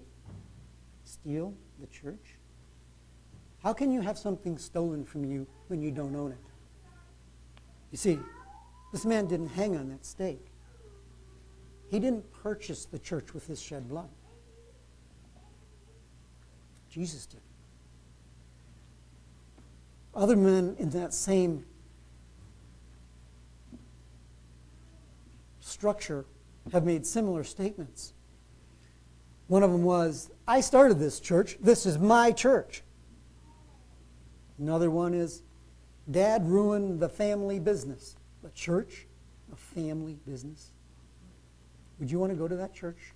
Steal 1.04 1.54
the 1.80 1.86
church? 1.88 2.37
How 3.68 3.74
can 3.74 3.92
you 3.92 4.00
have 4.00 4.18
something 4.18 4.58
stolen 4.58 5.04
from 5.04 5.26
you 5.26 5.46
when 5.68 5.82
you 5.82 5.92
don't 5.92 6.16
own 6.16 6.32
it? 6.32 6.38
You 7.92 7.98
see, 7.98 8.18
this 8.94 9.04
man 9.04 9.28
didn't 9.28 9.50
hang 9.50 9.76
on 9.76 9.90
that 9.90 10.06
stake. 10.06 10.46
He 11.90 12.00
didn't 12.00 12.32
purchase 12.32 12.86
the 12.86 12.98
church 12.98 13.34
with 13.34 13.46
his 13.46 13.62
shed 13.62 13.90
blood. 13.90 14.08
Jesus 16.90 17.26
did. 17.26 17.42
Other 20.16 20.38
men 20.38 20.78
in 20.80 20.92
that 20.92 21.14
same 21.14 21.66
structure 25.60 26.24
have 26.72 26.86
made 26.86 27.06
similar 27.06 27.44
statements. 27.44 28.14
One 29.48 29.62
of 29.62 29.74
them 29.74 29.84
was, 29.84 30.32
I 30.48 30.62
started 30.62 31.00
this 31.00 31.20
church. 31.20 31.58
This 31.60 31.86
is 31.86 31.98
my 31.98 32.32
church. 32.32 32.82
Another 34.60 34.90
one 34.90 35.14
is 35.14 35.44
dad 36.10 36.48
ruined 36.48 37.00
the 37.00 37.10
family 37.10 37.60
business. 37.60 38.16
The 38.44 38.50
church, 38.50 39.06
a 39.52 39.56
family 39.56 40.18
business. 40.26 40.72
Would 42.00 42.12
you 42.12 42.20
want 42.20 42.32
to 42.32 42.38
go 42.38 42.48
to 42.48 42.56
that 42.56 42.74
church? 42.74 43.14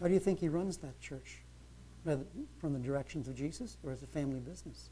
How 0.00 0.08
do 0.08 0.14
you 0.14 0.20
think 0.20 0.40
he 0.40 0.48
runs 0.48 0.78
that 0.78 1.00
church? 1.00 1.42
From 2.04 2.72
the 2.72 2.78
directions 2.78 3.28
of 3.28 3.34
Jesus 3.34 3.76
or 3.82 3.92
as 3.92 4.02
a 4.02 4.06
family 4.06 4.40
business? 4.40 4.90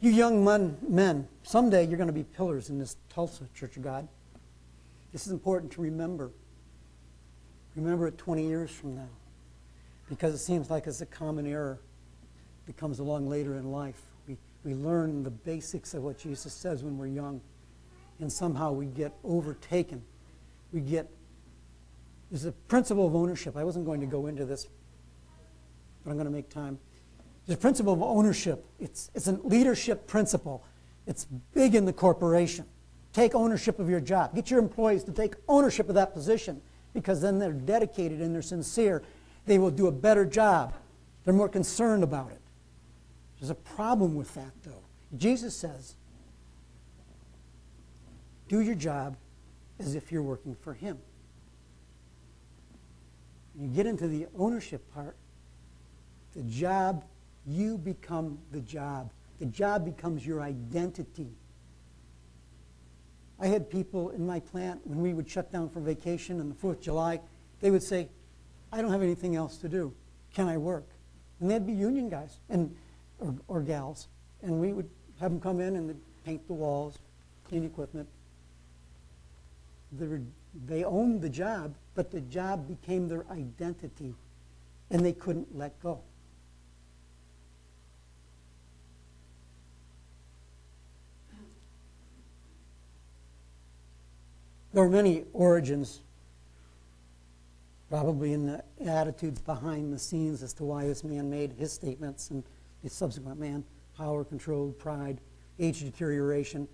You 0.00 0.10
young 0.10 0.44
men, 0.44 0.76
men, 0.86 1.26
someday 1.42 1.86
you're 1.86 1.96
going 1.96 2.08
to 2.08 2.12
be 2.12 2.22
pillars 2.24 2.70
in 2.70 2.78
this 2.78 2.96
Tulsa 3.08 3.44
Church 3.54 3.76
of 3.76 3.82
God. 3.82 4.06
This 5.12 5.26
is 5.26 5.32
important 5.32 5.72
to 5.72 5.80
remember. 5.80 6.30
Remember 7.74 8.06
it 8.06 8.18
20 8.18 8.46
years 8.46 8.70
from 8.70 8.94
now 8.94 9.08
because 10.08 10.34
it 10.34 10.38
seems 10.38 10.70
like 10.70 10.86
it's 10.86 11.00
a 11.00 11.06
common 11.06 11.46
error 11.46 11.78
that 12.66 12.76
comes 12.76 12.98
along 12.98 13.28
later 13.28 13.56
in 13.56 13.70
life. 13.70 14.00
We, 14.26 14.36
we 14.64 14.74
learn 14.74 15.22
the 15.22 15.30
basics 15.30 15.94
of 15.94 16.02
what 16.02 16.18
Jesus 16.18 16.52
says 16.52 16.82
when 16.82 16.98
we're 16.98 17.06
young, 17.06 17.40
and 18.20 18.32
somehow 18.32 18.72
we 18.72 18.86
get 18.86 19.12
overtaken. 19.24 20.02
We 20.72 20.80
get, 20.80 21.10
there's 22.30 22.44
a 22.44 22.52
principle 22.52 23.06
of 23.06 23.14
ownership. 23.14 23.56
I 23.56 23.64
wasn't 23.64 23.86
going 23.86 24.00
to 24.00 24.06
go 24.06 24.26
into 24.26 24.44
this, 24.44 24.66
but 26.04 26.10
I'm 26.10 26.16
going 26.16 26.26
to 26.26 26.32
make 26.32 26.48
time. 26.48 26.78
There's 27.46 27.58
a 27.58 27.60
principle 27.60 27.94
of 27.94 28.02
ownership. 28.02 28.66
It's, 28.78 29.10
it's 29.14 29.26
a 29.26 29.32
leadership 29.32 30.06
principle. 30.06 30.62
It's 31.06 31.24
big 31.54 31.74
in 31.74 31.86
the 31.86 31.92
corporation. 31.92 32.66
Take 33.14 33.34
ownership 33.34 33.78
of 33.78 33.88
your 33.88 34.00
job. 34.00 34.34
Get 34.34 34.50
your 34.50 34.60
employees 34.60 35.04
to 35.04 35.12
take 35.12 35.34
ownership 35.48 35.88
of 35.88 35.94
that 35.94 36.12
position 36.12 36.60
because 36.92 37.22
then 37.22 37.38
they're 37.38 37.52
dedicated 37.52 38.20
and 38.20 38.34
they're 38.34 38.42
sincere 38.42 39.02
they 39.48 39.58
will 39.58 39.70
do 39.70 39.86
a 39.86 39.92
better 39.92 40.24
job. 40.24 40.74
They're 41.24 41.34
more 41.34 41.48
concerned 41.48 42.02
about 42.02 42.30
it. 42.30 42.40
There's 43.40 43.50
a 43.50 43.54
problem 43.54 44.14
with 44.14 44.32
that, 44.34 44.52
though. 44.62 44.84
Jesus 45.16 45.56
says, 45.56 45.96
do 48.48 48.60
your 48.60 48.74
job 48.74 49.16
as 49.78 49.94
if 49.94 50.10
you're 50.10 50.22
working 50.22 50.54
for 50.54 50.74
Him. 50.74 50.98
You 53.58 53.68
get 53.68 53.86
into 53.86 54.08
the 54.08 54.26
ownership 54.38 54.82
part, 54.94 55.16
the 56.34 56.42
job, 56.42 57.04
you 57.46 57.78
become 57.78 58.38
the 58.52 58.60
job. 58.60 59.12
The 59.38 59.46
job 59.46 59.84
becomes 59.84 60.26
your 60.26 60.40
identity. 60.40 61.30
I 63.40 63.46
had 63.46 63.70
people 63.70 64.10
in 64.10 64.26
my 64.26 64.40
plant 64.40 64.80
when 64.84 65.00
we 65.00 65.14
would 65.14 65.28
shut 65.28 65.52
down 65.52 65.68
for 65.70 65.80
vacation 65.80 66.40
on 66.40 66.48
the 66.48 66.54
4th 66.54 66.72
of 66.72 66.80
July, 66.80 67.20
they 67.60 67.70
would 67.70 67.82
say, 67.82 68.08
I 68.72 68.82
don't 68.82 68.90
have 68.90 69.02
anything 69.02 69.36
else 69.36 69.56
to 69.58 69.68
do. 69.68 69.94
Can 70.34 70.48
I 70.48 70.56
work? 70.56 70.86
And 71.40 71.50
they'd 71.50 71.66
be 71.66 71.72
union 71.72 72.08
guys 72.08 72.38
and, 72.48 72.74
or, 73.18 73.34
or 73.48 73.60
gals. 73.62 74.08
And 74.42 74.60
we 74.60 74.72
would 74.72 74.88
have 75.20 75.30
them 75.30 75.40
come 75.40 75.60
in 75.60 75.76
and 75.76 75.98
paint 76.24 76.46
the 76.46 76.54
walls, 76.54 76.98
clean 77.48 77.64
equipment. 77.64 78.08
They, 79.92 80.06
were, 80.06 80.20
they 80.66 80.84
owned 80.84 81.22
the 81.22 81.30
job, 81.30 81.74
but 81.94 82.10
the 82.10 82.20
job 82.20 82.68
became 82.68 83.08
their 83.08 83.24
identity, 83.30 84.14
and 84.90 85.04
they 85.04 85.12
couldn't 85.12 85.56
let 85.56 85.80
go. 85.82 86.00
There 94.74 94.84
are 94.84 94.90
many 94.90 95.24
origins, 95.32 96.02
probably 97.88 98.32
in 98.32 98.46
the 98.46 98.62
attitudes 98.86 99.40
behind 99.40 99.92
the 99.92 99.98
scenes 99.98 100.42
as 100.42 100.52
to 100.54 100.64
why 100.64 100.86
this 100.86 101.04
man 101.04 101.30
made 101.30 101.52
his 101.52 101.72
statements 101.72 102.30
and 102.30 102.44
the 102.82 102.90
subsequent 102.90 103.40
man 103.40 103.64
power, 103.96 104.24
control, 104.24 104.70
pride, 104.72 105.20
age 105.58 105.80
deterioration. 105.80 106.68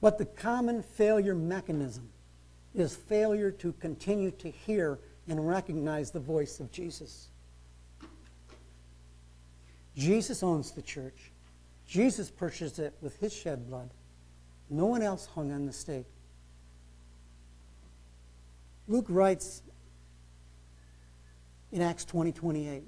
But 0.00 0.16
the 0.16 0.24
common 0.24 0.82
failure 0.82 1.34
mechanism 1.34 2.08
is 2.74 2.96
failure 2.96 3.50
to 3.50 3.72
continue 3.74 4.30
to 4.30 4.50
hear 4.50 4.98
and 5.28 5.46
recognize 5.46 6.10
the 6.10 6.20
voice 6.20 6.60
of 6.60 6.70
Jesus. 6.72 7.28
Jesus 9.96 10.42
owns 10.42 10.70
the 10.70 10.82
church. 10.82 11.30
Jesus 11.86 12.30
purchased 12.30 12.78
it 12.78 12.94
with 13.02 13.18
his 13.20 13.32
shed 13.34 13.68
blood. 13.68 13.90
No 14.70 14.86
one 14.86 15.02
else 15.02 15.26
hung 15.26 15.52
on 15.52 15.66
the 15.66 15.72
stake. 15.72 16.06
Luke 18.88 19.06
writes 19.08 19.62
in 21.72 21.80
Acts 21.80 22.04
20 22.04 22.32
28. 22.32 22.82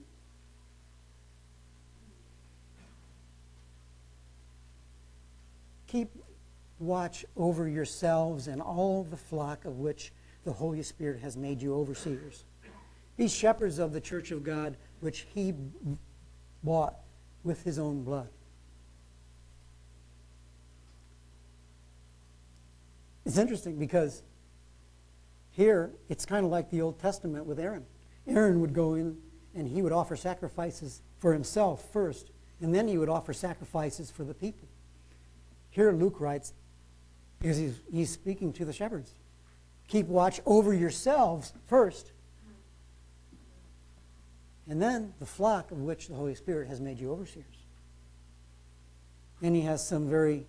Keep 5.87 6.11
watch 6.79 7.25
over 7.37 7.69
yourselves 7.69 8.47
and 8.49 8.61
all 8.61 9.05
the 9.05 9.17
flock 9.17 9.65
of 9.65 9.79
which 9.79 10.13
the 10.45 10.53
Holy 10.53 10.83
Spirit 10.83 11.21
has 11.21 11.37
made 11.37 11.63
you 11.63 11.75
overseers. 11.75 12.45
Be 13.17 13.29
shepherds 13.29 13.79
of 13.79 13.93
the 13.93 14.01
church 14.01 14.31
of 14.31 14.43
God, 14.43 14.77
which 15.01 15.27
he 15.33 15.55
bought 16.63 16.97
with 17.45 17.63
his 17.63 17.79
own 17.79 18.03
blood. 18.03 18.29
It's 23.25 23.39
interesting 23.39 23.79
because 23.79 24.23
here 25.53 25.93
it's 26.09 26.27
kind 26.27 26.45
of 26.45 26.51
like 26.51 26.71
the 26.71 26.83
Old 26.83 26.99
Testament 26.99 27.47
with 27.47 27.59
Aaron. 27.59 27.87
Aaron 28.27 28.61
would 28.61 28.73
go 28.73 28.95
in 28.95 29.17
and 29.55 29.69
he 29.69 29.83
would 29.83 29.93
offer 29.93 30.17
sacrifices 30.17 31.03
for 31.19 31.33
himself 31.33 31.93
first, 31.93 32.31
and 32.61 32.75
then 32.75 32.89
he 32.89 32.99
would 32.99 33.09
offer 33.09 33.33
sacrifices 33.33 34.11
for 34.11 34.25
the 34.25 34.35
people. 34.35 34.69
Here 35.71 35.93
Luke 35.93 36.21
writes, 36.21 36.53
he's, 37.41 37.81
he's 37.91 38.11
speaking 38.11 38.53
to 38.55 38.65
the 38.65 38.73
shepherds. 38.73 39.13
Keep 39.89 40.07
watch 40.07 40.41
over 40.47 40.73
yourselves 40.73 41.53
first, 41.67 42.13
and 44.69 44.81
then 44.81 45.13
the 45.19 45.27
flock 45.27 45.71
of 45.71 45.83
which 45.83 46.09
the 46.09 46.15
Holy 46.15 46.35
Spirit 46.35 46.69
has 46.69 46.81
made 46.81 46.99
you 46.99 47.13
overseers. 47.13 47.45
And 49.43 49.55
he 49.55 49.63
has 49.63 49.87
some 49.87 50.09
very 50.09 50.47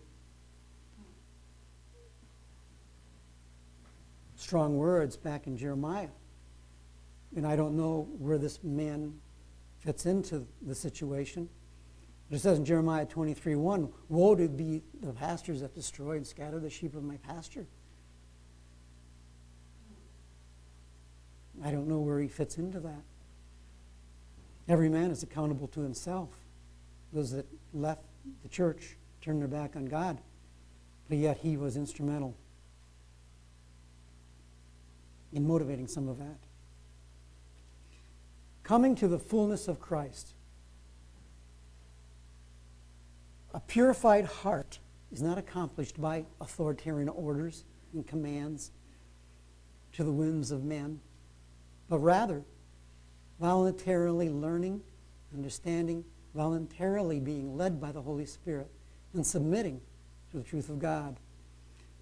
strong 4.38 4.78
words 4.78 5.18
back 5.18 5.48
in 5.48 5.58
Jeremiah. 5.58 6.10
And 7.36 7.46
I 7.46 7.56
don't 7.56 7.76
know 7.76 8.08
where 8.18 8.38
this 8.38 8.64
man 8.64 9.20
fits 9.80 10.06
into 10.06 10.48
the 10.62 10.74
situation. 10.74 11.50
It 12.32 12.40
says 12.40 12.58
in 12.58 12.66
Jeremiah 12.66 13.06
23 13.06 13.56
1, 13.56 13.90
Woe 14.10 14.36
to 14.36 14.48
be 14.48 14.82
the 15.02 15.14
pastors 15.14 15.62
that 15.62 15.76
destroy 15.76 16.16
and 16.18 16.26
scatter 16.26 16.60
the 16.60 16.70
sheep 16.70 16.96
of 16.96 17.04
my 17.04 17.18
pasture. 17.18 17.68
I 21.64 21.72
don't 21.72 21.88
know 21.88 22.00
where 22.00 22.20
he 22.20 22.28
fits 22.28 22.58
into 22.58 22.80
that. 22.82 23.04
Every 24.68 24.90
man 24.90 25.12
is 25.12 25.24
accountable 25.24 25.68
to 25.70 25.82
himself. 25.82 26.30
Those 27.14 27.32
that 27.32 27.46
left 27.74 28.04
the 28.42 28.50
church 28.50 28.98
turned 29.22 29.42
their 29.42 29.48
back 29.48 29.76
on 29.76 29.86
God, 29.86 30.20
but 31.08 31.18
yet 31.18 31.38
he 31.38 31.58
was 31.58 31.78
instrumental 31.78 32.36
in 35.32 35.48
motivating 35.48 35.88
some 35.88 36.08
of 36.08 36.18
that. 36.18 36.40
Coming 38.66 38.96
to 38.96 39.08
the 39.08 39.20
fullness 39.20 39.68
of 39.68 39.80
Christ. 39.80 40.34
A 43.54 43.60
purified 43.60 44.26
heart 44.26 44.80
is 45.12 45.22
not 45.22 45.38
accomplished 45.38 46.02
by 46.02 46.26
authoritarian 46.42 47.08
orders 47.08 47.64
and 47.94 48.08
commands 48.08 48.72
to 49.94 50.04
the 50.04 50.12
whims 50.12 50.50
of 50.50 50.64
men, 50.64 51.00
but 51.90 52.00
rather 52.00 52.44
voluntarily 53.40 54.32
learning, 54.32 54.82
understanding, 55.32 56.04
voluntarily 56.34 57.20
being 57.20 57.56
led 57.56 57.80
by 57.80 57.92
the 57.92 58.02
Holy 58.02 58.26
Spirit, 58.26 58.72
and 59.14 59.26
submitting 59.26 59.80
to 60.32 60.38
the 60.38 60.44
truth 60.44 60.70
of 60.70 60.80
God. 60.80 61.20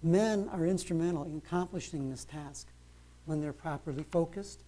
Men 0.02 0.48
are 0.50 0.64
instrumental 0.64 1.24
in 1.24 1.36
accomplishing 1.36 2.08
this 2.08 2.24
task 2.24 2.68
when 3.26 3.42
they're 3.42 3.52
properly 3.52 4.04
focused. 4.10 4.62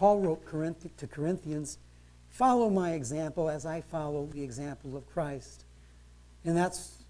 Paul 0.00 0.20
wrote 0.20 0.46
to 0.96 1.06
Corinthians, 1.06 1.76
Follow 2.30 2.70
my 2.70 2.92
example 2.92 3.50
as 3.50 3.66
I 3.66 3.82
follow 3.82 4.24
the 4.32 4.42
example 4.42 4.96
of 4.96 5.06
Christ. 5.06 5.66
And 6.42 6.56
that's 6.56 7.02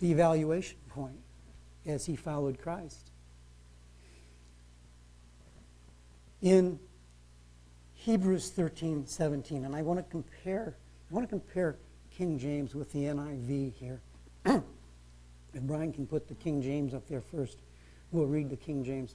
the 0.00 0.10
evaluation 0.10 0.78
point 0.88 1.18
as 1.84 2.06
he 2.06 2.16
followed 2.16 2.58
Christ. 2.58 3.10
In 6.40 6.78
Hebrews 7.92 8.52
13, 8.52 9.06
17, 9.06 9.66
and 9.66 9.76
I 9.76 9.82
want 9.82 9.98
to 9.98 10.10
compare, 10.10 10.76
I 11.10 11.14
want 11.14 11.28
to 11.28 11.30
compare 11.30 11.76
King 12.10 12.38
James 12.38 12.74
with 12.74 12.90
the 12.90 13.00
NIV 13.00 13.74
here. 13.74 14.00
and 14.46 14.62
Brian 15.66 15.92
can 15.92 16.06
put 16.06 16.26
the 16.26 16.34
King 16.36 16.62
James 16.62 16.94
up 16.94 17.06
there 17.06 17.20
first. 17.20 17.58
We'll 18.12 18.24
read 18.24 18.48
the 18.48 18.56
King 18.56 18.82
James. 18.82 19.14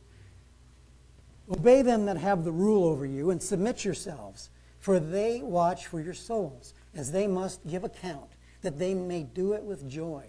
Obey 1.50 1.82
them 1.82 2.06
that 2.06 2.18
have 2.18 2.44
the 2.44 2.52
rule 2.52 2.86
over 2.86 3.06
you, 3.06 3.30
and 3.30 3.42
submit 3.42 3.84
yourselves, 3.84 4.50
for 4.80 5.00
they 5.00 5.42
watch 5.42 5.88
for 5.88 6.00
your 6.00 6.14
souls, 6.14 6.74
as 6.96 7.12
they 7.12 7.28
must 7.28 7.66
give 7.68 7.84
account 7.84 8.32
that 8.62 8.80
they 8.80 8.94
may 8.94 9.24
do 9.24 9.54
it 9.54 9.64
with 9.64 9.90
joy 9.90 10.26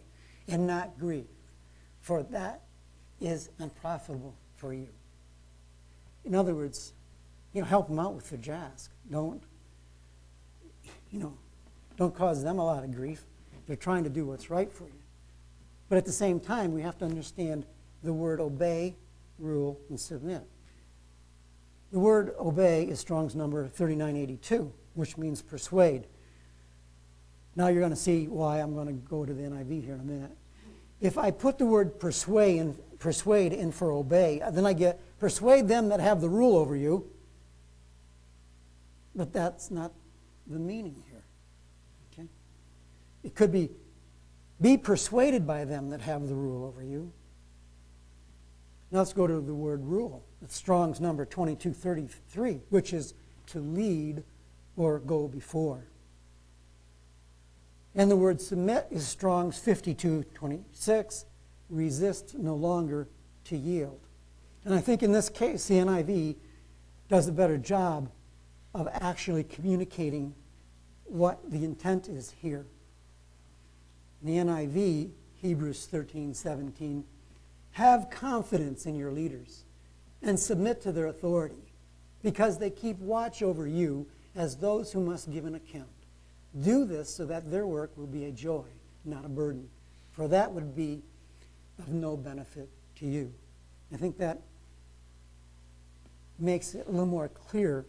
and 0.48 0.66
not 0.66 0.98
grief, 0.98 1.26
for 2.00 2.22
that 2.24 2.62
is 3.20 3.48
unprofitable 3.58 4.34
for 4.56 4.72
you. 4.74 4.88
In 6.24 6.34
other 6.34 6.54
words, 6.54 6.92
you 7.52 7.60
know, 7.60 7.66
help 7.66 7.88
them 7.88 7.98
out 7.98 8.14
with 8.14 8.28
their 8.30 8.38
task. 8.38 8.90
Don't, 9.10 9.42
you 11.10 11.20
know, 11.20 11.34
don't 11.96 12.14
cause 12.14 12.42
them 12.42 12.58
a 12.58 12.64
lot 12.64 12.82
of 12.82 12.94
grief. 12.94 13.24
They're 13.66 13.76
trying 13.76 14.04
to 14.04 14.10
do 14.10 14.26
what's 14.26 14.50
right 14.50 14.70
for 14.72 14.84
you. 14.84 15.00
But 15.88 15.98
at 15.98 16.04
the 16.04 16.12
same 16.12 16.40
time, 16.40 16.72
we 16.72 16.82
have 16.82 16.98
to 16.98 17.04
understand 17.04 17.66
the 18.02 18.12
word 18.12 18.40
obey, 18.40 18.96
rule, 19.38 19.78
and 19.88 19.98
submit. 19.98 20.42
The 21.94 22.00
word 22.00 22.34
obey 22.40 22.86
is 22.86 22.98
Strong's 22.98 23.36
number 23.36 23.68
3982, 23.68 24.72
which 24.94 25.16
means 25.16 25.40
persuade. 25.40 26.08
Now 27.54 27.68
you're 27.68 27.82
going 27.82 27.90
to 27.90 27.96
see 27.96 28.26
why 28.26 28.58
I'm 28.58 28.74
going 28.74 28.88
to 28.88 28.94
go 28.94 29.24
to 29.24 29.32
the 29.32 29.44
NIV 29.44 29.84
here 29.84 29.94
in 29.94 30.00
a 30.00 30.02
minute. 30.02 30.32
If 31.00 31.16
I 31.18 31.30
put 31.30 31.56
the 31.56 31.66
word 31.66 32.00
persuade 32.00 32.58
in, 32.58 32.76
persuade 32.98 33.52
in 33.52 33.70
for 33.70 33.92
obey, 33.92 34.40
uh, 34.40 34.50
then 34.50 34.66
I 34.66 34.72
get 34.72 34.98
persuade 35.20 35.68
them 35.68 35.88
that 35.90 36.00
have 36.00 36.20
the 36.20 36.28
rule 36.28 36.56
over 36.56 36.74
you. 36.74 37.08
But 39.14 39.32
that's 39.32 39.70
not 39.70 39.92
the 40.48 40.58
meaning 40.58 41.00
here. 41.08 41.24
Okay? 42.12 42.28
It 43.22 43.36
could 43.36 43.52
be 43.52 43.70
be 44.60 44.76
persuaded 44.76 45.46
by 45.46 45.64
them 45.64 45.90
that 45.90 46.00
have 46.00 46.26
the 46.26 46.34
rule 46.34 46.64
over 46.64 46.82
you. 46.82 47.12
Now 48.90 48.98
let's 48.98 49.12
go 49.12 49.28
to 49.28 49.40
the 49.40 49.54
word 49.54 49.84
rule. 49.84 50.24
Strong's 50.50 51.00
number 51.00 51.24
2233, 51.24 52.60
which 52.70 52.92
is 52.92 53.14
to 53.46 53.60
lead 53.60 54.24
or 54.76 54.98
go 54.98 55.28
before. 55.28 55.84
And 57.94 58.10
the 58.10 58.16
word 58.16 58.40
submit 58.40 58.86
is 58.90 59.06
Strong's 59.06 59.58
5226, 59.58 61.26
resist 61.70 62.34
no 62.36 62.54
longer, 62.54 63.08
to 63.44 63.56
yield. 63.56 64.00
And 64.64 64.74
I 64.74 64.80
think 64.80 65.02
in 65.02 65.12
this 65.12 65.28
case, 65.28 65.66
the 65.68 65.74
NIV 65.74 66.36
does 67.08 67.28
a 67.28 67.32
better 67.32 67.58
job 67.58 68.10
of 68.74 68.88
actually 68.92 69.44
communicating 69.44 70.34
what 71.04 71.50
the 71.50 71.64
intent 71.64 72.08
is 72.08 72.32
here. 72.40 72.66
In 74.22 74.26
the 74.26 74.52
NIV, 74.52 75.10
Hebrews 75.36 75.86
13, 75.86 76.32
17, 76.34 77.04
have 77.72 78.08
confidence 78.10 78.86
in 78.86 78.96
your 78.96 79.12
leaders 79.12 79.64
and 80.24 80.40
submit 80.40 80.80
to 80.82 80.92
their 80.92 81.06
authority 81.06 81.74
because 82.22 82.58
they 82.58 82.70
keep 82.70 82.98
watch 82.98 83.42
over 83.42 83.66
you 83.66 84.06
as 84.34 84.56
those 84.56 84.90
who 84.90 85.00
must 85.00 85.30
give 85.30 85.44
an 85.44 85.54
account. 85.54 85.86
Do 86.62 86.84
this 86.84 87.14
so 87.14 87.26
that 87.26 87.50
their 87.50 87.66
work 87.66 87.96
will 87.96 88.06
be 88.06 88.24
a 88.24 88.30
joy, 88.30 88.64
not 89.04 89.24
a 89.24 89.28
burden, 89.28 89.68
for 90.12 90.26
that 90.28 90.50
would 90.52 90.74
be 90.74 91.02
of 91.78 91.88
no 91.88 92.16
benefit 92.16 92.68
to 92.96 93.06
you. 93.06 93.32
I 93.92 93.96
think 93.96 94.18
that 94.18 94.40
makes 96.38 96.74
it 96.74 96.86
a 96.86 96.90
little 96.90 97.06
more 97.06 97.28
clear 97.28 97.84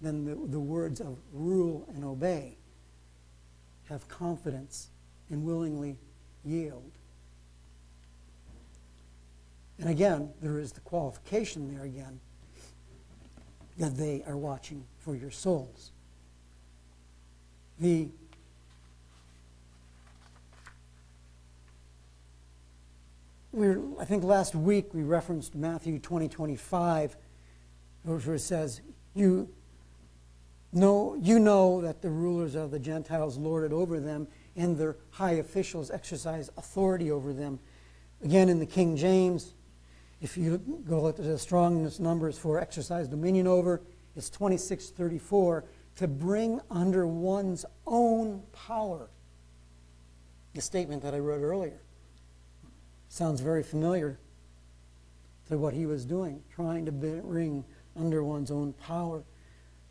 than 0.00 0.24
the, 0.24 0.34
the 0.34 0.60
words 0.60 1.00
of 1.00 1.18
rule 1.32 1.86
and 1.94 2.04
obey. 2.04 2.56
Have 3.88 4.06
confidence 4.08 4.88
and 5.30 5.44
willingly 5.44 5.96
yield. 6.44 6.92
And 9.80 9.88
again, 9.88 10.30
there 10.42 10.58
is 10.58 10.72
the 10.72 10.80
qualification 10.80 11.74
there 11.74 11.84
again 11.84 12.20
that 13.78 13.96
they 13.96 14.22
are 14.26 14.36
watching 14.36 14.84
for 14.98 15.16
your 15.16 15.30
souls. 15.30 15.90
The 17.78 18.10
we're, 23.52 23.80
I 23.98 24.04
think 24.04 24.22
last 24.22 24.54
week 24.54 24.92
we 24.92 25.02
referenced 25.02 25.54
Matthew 25.54 25.98
20, 25.98 26.28
25, 26.28 27.16
where 28.02 28.34
it 28.34 28.38
says, 28.40 28.82
you 29.14 29.48
know, 30.74 31.16
you 31.20 31.38
know 31.38 31.80
that 31.80 32.02
the 32.02 32.10
rulers 32.10 32.54
of 32.54 32.70
the 32.70 32.78
Gentiles 32.78 33.38
lord 33.38 33.64
it 33.64 33.72
over 33.74 33.98
them, 33.98 34.28
and 34.56 34.76
their 34.76 34.96
high 35.12 35.32
officials 35.32 35.90
exercise 35.90 36.50
authority 36.58 37.10
over 37.10 37.32
them. 37.32 37.58
Again, 38.22 38.50
in 38.50 38.58
the 38.58 38.66
King 38.66 38.94
James, 38.98 39.54
if 40.20 40.36
you 40.36 40.58
go 40.86 41.08
at 41.08 41.16
the 41.16 41.38
Strong's 41.38 41.98
numbers 41.98 42.38
for 42.38 42.58
exercise 42.58 43.08
dominion 43.08 43.46
over, 43.46 43.80
it's 44.16 44.28
2634 44.30 45.64
to 45.96 46.08
bring 46.08 46.60
under 46.70 47.06
one's 47.06 47.64
own 47.86 48.42
power. 48.52 49.08
The 50.54 50.60
statement 50.60 51.02
that 51.02 51.14
I 51.14 51.18
wrote 51.18 51.42
earlier 51.42 51.80
sounds 53.08 53.40
very 53.40 53.62
familiar 53.62 54.18
to 55.48 55.58
what 55.58 55.74
he 55.74 55.86
was 55.86 56.04
doing, 56.04 56.42
trying 56.54 56.84
to 56.86 56.92
bring 56.92 57.64
under 57.96 58.22
one's 58.22 58.50
own 58.50 58.72
power. 58.74 59.24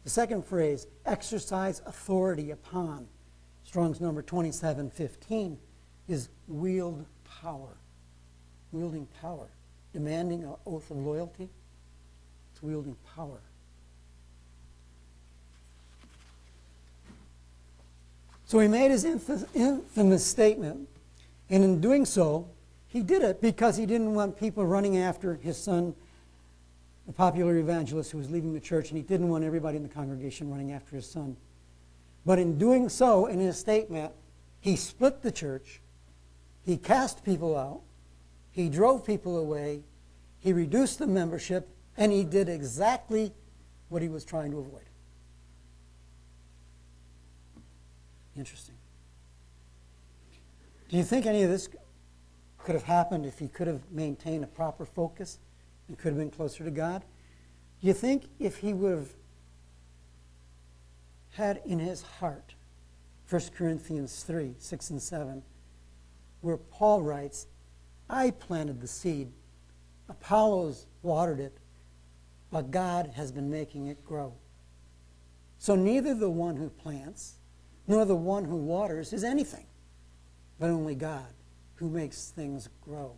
The 0.03 0.09
second 0.09 0.45
phrase, 0.45 0.87
exercise 1.05 1.81
authority 1.85 2.51
upon, 2.51 3.07
Strong's 3.63 3.99
number 3.99 4.21
2715, 4.21 5.57
is 6.07 6.29
wield 6.47 7.05
power. 7.41 7.77
Wielding 8.71 9.07
power. 9.21 9.49
Demanding 9.93 10.43
an 10.43 10.53
oath 10.65 10.91
of 10.91 10.97
loyalty, 10.97 11.49
it's 12.51 12.61
wielding 12.61 12.95
power. 13.15 13.39
So 18.45 18.59
he 18.59 18.67
made 18.67 18.91
his 18.91 19.05
infamous 19.05 20.25
statement, 20.25 20.87
and 21.49 21.63
in 21.63 21.81
doing 21.81 22.05
so, 22.05 22.47
he 22.87 23.01
did 23.01 23.21
it 23.21 23.41
because 23.41 23.77
he 23.77 23.85
didn't 23.85 24.13
want 24.15 24.39
people 24.39 24.65
running 24.65 24.97
after 24.97 25.35
his 25.35 25.57
son, 25.57 25.93
the 27.05 27.13
popular 27.13 27.57
evangelist 27.57 28.11
who 28.11 28.17
was 28.17 28.29
leaving 28.31 28.53
the 28.53 28.59
church, 28.59 28.89
and 28.89 28.97
he 28.97 29.03
didn't 29.03 29.29
want 29.29 29.43
everybody 29.43 29.77
in 29.77 29.83
the 29.83 29.89
congregation 29.89 30.49
running 30.49 30.71
after 30.71 30.95
his 30.95 31.09
son. 31.09 31.37
But 32.25 32.39
in 32.39 32.57
doing 32.57 32.89
so, 32.89 33.27
in 33.27 33.39
his 33.39 33.57
statement, 33.57 34.13
he 34.61 34.75
split 34.75 35.21
the 35.21 35.31
church, 35.31 35.81
he 36.65 36.77
cast 36.77 37.23
people 37.23 37.55
out, 37.55 37.81
he 38.51 38.69
drove 38.69 39.05
people 39.05 39.37
away, 39.37 39.83
he 40.39 40.53
reduced 40.53 40.99
the 40.99 41.07
membership, 41.07 41.69
and 41.97 42.11
he 42.11 42.23
did 42.23 42.49
exactly 42.49 43.33
what 43.89 44.01
he 44.01 44.09
was 44.09 44.23
trying 44.23 44.51
to 44.51 44.59
avoid. 44.59 44.83
Interesting. 48.37 48.75
Do 50.87 50.97
you 50.97 51.03
think 51.03 51.25
any 51.25 51.43
of 51.43 51.49
this 51.49 51.69
could 52.57 52.73
have 52.73 52.83
happened 52.83 53.25
if 53.25 53.39
he 53.39 53.47
could 53.47 53.67
have 53.67 53.81
maintained 53.91 54.43
a 54.43 54.47
proper 54.47 54.85
focus 54.85 55.39
and 55.87 55.97
could 55.97 56.09
have 56.09 56.17
been 56.17 56.31
closer 56.31 56.63
to 56.63 56.71
God? 56.71 57.03
Do 57.81 57.87
you 57.87 57.93
think 57.93 58.25
if 58.39 58.57
he 58.57 58.73
would 58.73 58.91
have 58.91 59.13
had 61.31 61.61
in 61.65 61.79
his 61.79 62.01
heart 62.01 62.55
1 63.29 63.41
Corinthians 63.55 64.23
3 64.23 64.55
6 64.57 64.89
and 64.89 65.01
7, 65.01 65.43
where 66.41 66.57
Paul 66.57 67.01
writes, 67.01 67.47
I 68.09 68.31
planted 68.31 68.81
the 68.81 68.87
seed, 68.87 69.31
Apollos 70.09 70.87
watered 71.03 71.39
it, 71.39 71.57
but 72.51 72.71
God 72.71 73.11
has 73.15 73.31
been 73.31 73.51
making 73.51 73.87
it 73.87 74.03
grow. 74.03 74.33
So 75.59 75.75
neither 75.75 76.15
the 76.15 76.29
one 76.29 76.55
who 76.55 76.69
plants 76.69 77.35
nor 77.87 78.05
the 78.05 78.15
one 78.15 78.45
who 78.45 78.55
waters 78.55 79.13
is 79.13 79.23
anything, 79.23 79.67
but 80.59 80.69
only 80.69 80.95
God 80.95 81.27
who 81.75 81.89
makes 81.89 82.29
things 82.29 82.69
grow. 82.81 83.13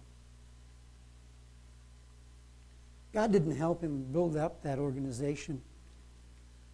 God 3.13 3.31
didn't 3.31 3.55
help 3.55 3.81
him 3.81 4.03
build 4.11 4.35
up 4.35 4.63
that 4.63 4.79
organization 4.79 5.61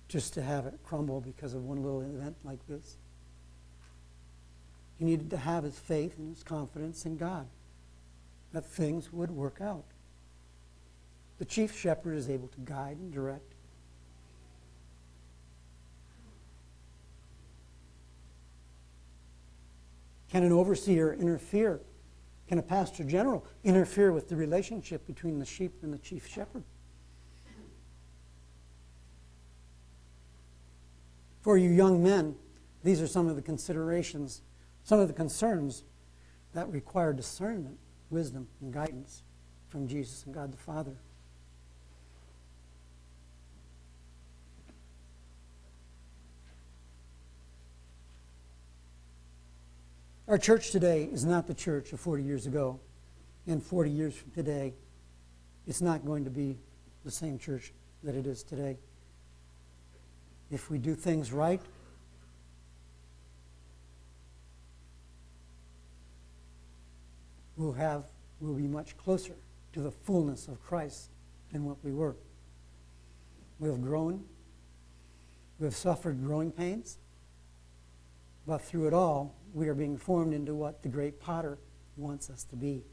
just 0.07 0.33
to 0.35 0.41
have 0.41 0.65
it 0.65 0.79
crumble 0.83 1.21
because 1.21 1.53
of 1.53 1.63
one 1.63 1.83
little 1.83 2.01
event 2.01 2.35
like 2.43 2.65
this. 2.67 2.97
He 4.97 5.05
needed 5.05 5.29
to 5.31 5.37
have 5.37 5.63
his 5.63 5.77
faith 5.77 6.17
and 6.17 6.29
his 6.29 6.43
confidence 6.43 7.05
in 7.05 7.17
God 7.17 7.47
that 8.53 8.65
things 8.65 9.11
would 9.11 9.31
work 9.31 9.61
out. 9.61 9.85
The 11.37 11.45
chief 11.45 11.77
shepherd 11.77 12.15
is 12.15 12.29
able 12.29 12.47
to 12.49 12.59
guide 12.61 12.97
and 12.97 13.11
direct. 13.11 13.53
Can 20.29 20.43
an 20.43 20.51
overseer 20.51 21.13
interfere? 21.13 21.81
Can 22.47 22.59
a 22.59 22.63
pastor 22.63 23.03
general 23.03 23.45
interfere 23.63 24.11
with 24.11 24.29
the 24.29 24.35
relationship 24.35 25.05
between 25.05 25.39
the 25.39 25.45
sheep 25.45 25.73
and 25.83 25.93
the 25.93 25.97
chief 25.97 26.27
shepherd? 26.27 26.63
For 31.41 31.57
you 31.57 31.69
young 31.69 32.03
men, 32.03 32.35
these 32.83 33.01
are 33.01 33.07
some 33.07 33.27
of 33.27 33.35
the 33.35 33.41
considerations, 33.41 34.41
some 34.83 34.99
of 34.99 35.07
the 35.07 35.13
concerns 35.13 35.83
that 36.53 36.69
require 36.71 37.13
discernment, 37.13 37.77
wisdom, 38.09 38.47
and 38.61 38.73
guidance 38.73 39.23
from 39.69 39.87
Jesus 39.87 40.23
and 40.25 40.33
God 40.33 40.51
the 40.51 40.57
Father. 40.57 40.95
Our 50.27 50.37
church 50.37 50.71
today 50.71 51.03
is 51.11 51.23
not 51.23 51.47
the 51.47 51.53
church 51.53 51.93
of 51.93 52.01
40 52.01 52.21
years 52.21 52.45
ago. 52.47 52.79
And 53.47 53.63
40 53.63 53.89
years 53.89 54.13
from 54.13 54.31
today, 54.31 54.73
it's 55.65 55.81
not 55.81 56.05
going 56.05 56.25
to 56.25 56.29
be 56.29 56.57
the 57.05 57.11
same 57.11 57.39
church 57.39 57.71
that 58.03 58.13
it 58.13 58.27
is 58.27 58.43
today. 58.43 58.77
If 60.51 60.69
we 60.69 60.79
do 60.79 60.95
things 60.95 61.31
right, 61.31 61.61
we'll 67.57 67.73
have 67.73 68.05
we'll 68.39 68.53
be 68.53 68.67
much 68.67 68.95
closer 68.97 69.35
to 69.73 69.81
the 69.81 69.91
fullness 69.91 70.47
of 70.47 70.61
Christ 70.61 71.09
than 71.51 71.65
what 71.65 71.77
we 71.83 71.91
were. 71.91 72.15
We 73.59 73.69
have 73.69 73.81
grown. 73.81 74.23
We 75.59 75.65
have 75.65 75.75
suffered 75.75 76.23
growing 76.23 76.51
pains. 76.51 76.99
But 78.45 78.61
through 78.61 78.87
it 78.87 78.93
all, 78.93 79.35
we 79.53 79.67
are 79.67 79.73
being 79.73 79.97
formed 79.97 80.33
into 80.33 80.55
what 80.55 80.83
the 80.83 80.89
great 80.89 81.19
potter 81.19 81.57
wants 81.97 82.29
us 82.29 82.43
to 82.45 82.55
be. 82.55 82.83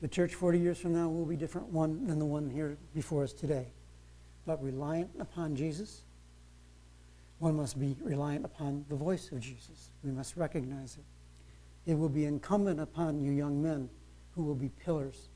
The 0.00 0.08
church 0.08 0.34
40 0.34 0.58
years 0.58 0.78
from 0.78 0.92
now 0.92 1.08
will 1.08 1.24
be 1.24 1.36
different 1.36 1.68
one 1.68 2.06
than 2.06 2.18
the 2.18 2.24
one 2.24 2.50
here 2.50 2.76
before 2.94 3.22
us 3.22 3.32
today. 3.32 3.68
But 4.46 4.62
reliant 4.62 5.10
upon 5.18 5.56
Jesus, 5.56 6.02
one 7.38 7.56
must 7.56 7.78
be 7.78 7.96
reliant 8.02 8.44
upon 8.44 8.84
the 8.88 8.96
voice 8.96 9.30
of 9.32 9.40
Jesus. 9.40 9.90
We 10.02 10.10
must 10.10 10.36
recognize 10.36 10.96
it. 10.96 11.04
It 11.86 11.94
will 11.94 12.08
be 12.08 12.24
incumbent 12.24 12.80
upon 12.80 13.20
you 13.20 13.30
young 13.32 13.62
men 13.62 13.88
who 14.32 14.42
will 14.42 14.54
be 14.54 14.68
pillars 14.68 15.28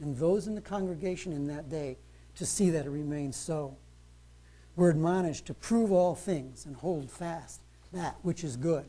and 0.00 0.16
those 0.16 0.46
in 0.46 0.54
the 0.54 0.60
congregation 0.60 1.32
in 1.32 1.46
that 1.46 1.68
day 1.68 1.96
to 2.34 2.44
see 2.44 2.70
that 2.70 2.86
it 2.86 2.90
remains 2.90 3.36
so. 3.36 3.76
We're 4.76 4.90
admonished 4.90 5.46
to 5.46 5.54
prove 5.54 5.92
all 5.92 6.14
things 6.14 6.66
and 6.66 6.74
hold 6.74 7.10
fast 7.10 7.62
that 7.92 8.16
which 8.22 8.42
is 8.42 8.56
good, 8.56 8.86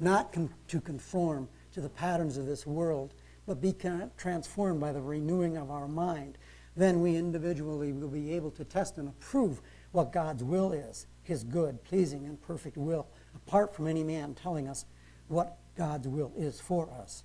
not 0.00 0.32
to 0.68 0.80
conform 0.80 1.46
to 1.46 1.52
to 1.78 1.82
the 1.82 1.88
patterns 1.88 2.36
of 2.36 2.46
this 2.46 2.66
world, 2.66 3.14
but 3.46 3.60
be 3.60 3.72
con- 3.72 4.10
transformed 4.16 4.80
by 4.80 4.92
the 4.92 5.00
renewing 5.00 5.56
of 5.56 5.70
our 5.70 5.86
mind. 5.86 6.36
Then 6.76 7.00
we 7.00 7.14
individually 7.14 7.92
will 7.92 8.08
be 8.08 8.32
able 8.34 8.50
to 8.52 8.64
test 8.64 8.98
and 8.98 9.08
approve 9.08 9.60
what 9.92 10.12
God's 10.12 10.42
will 10.42 10.72
is, 10.72 11.06
his 11.22 11.44
good, 11.44 11.82
pleasing, 11.84 12.26
and 12.26 12.40
perfect 12.42 12.76
will, 12.76 13.06
apart 13.34 13.74
from 13.74 13.86
any 13.86 14.02
man 14.02 14.34
telling 14.34 14.66
us 14.66 14.86
what 15.28 15.56
God's 15.78 16.08
will 16.08 16.32
is 16.36 16.60
for 16.60 16.90
us. 17.00 17.22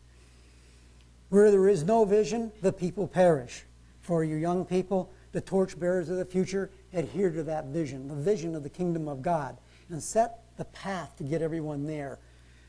Where 1.30 1.50
there 1.50 1.68
is 1.68 1.84
no 1.84 2.06
vision, 2.06 2.52
the 2.62 2.72
people 2.72 3.08
perish. 3.08 3.64
For 4.02 4.24
you 4.24 4.36
young 4.36 4.64
people, 4.64 5.12
the 5.32 5.42
torchbearers 5.42 6.10
of 6.10 6.18
the 6.18 6.26
future, 6.26 6.70
adhere 6.94 7.32
to 7.32 7.42
that 7.44 7.66
vision, 7.66 8.08
the 8.08 8.14
vision 8.14 8.54
of 8.54 8.62
the 8.62 8.70
kingdom 8.70 9.08
of 9.08 9.24
God, 9.24 9.58
and 9.90 10.02
set 10.02 10.42
the 10.58 10.66
path 10.66 11.16
to 11.18 11.24
get 11.24 11.42
everyone 11.42 11.88
there. 11.88 12.20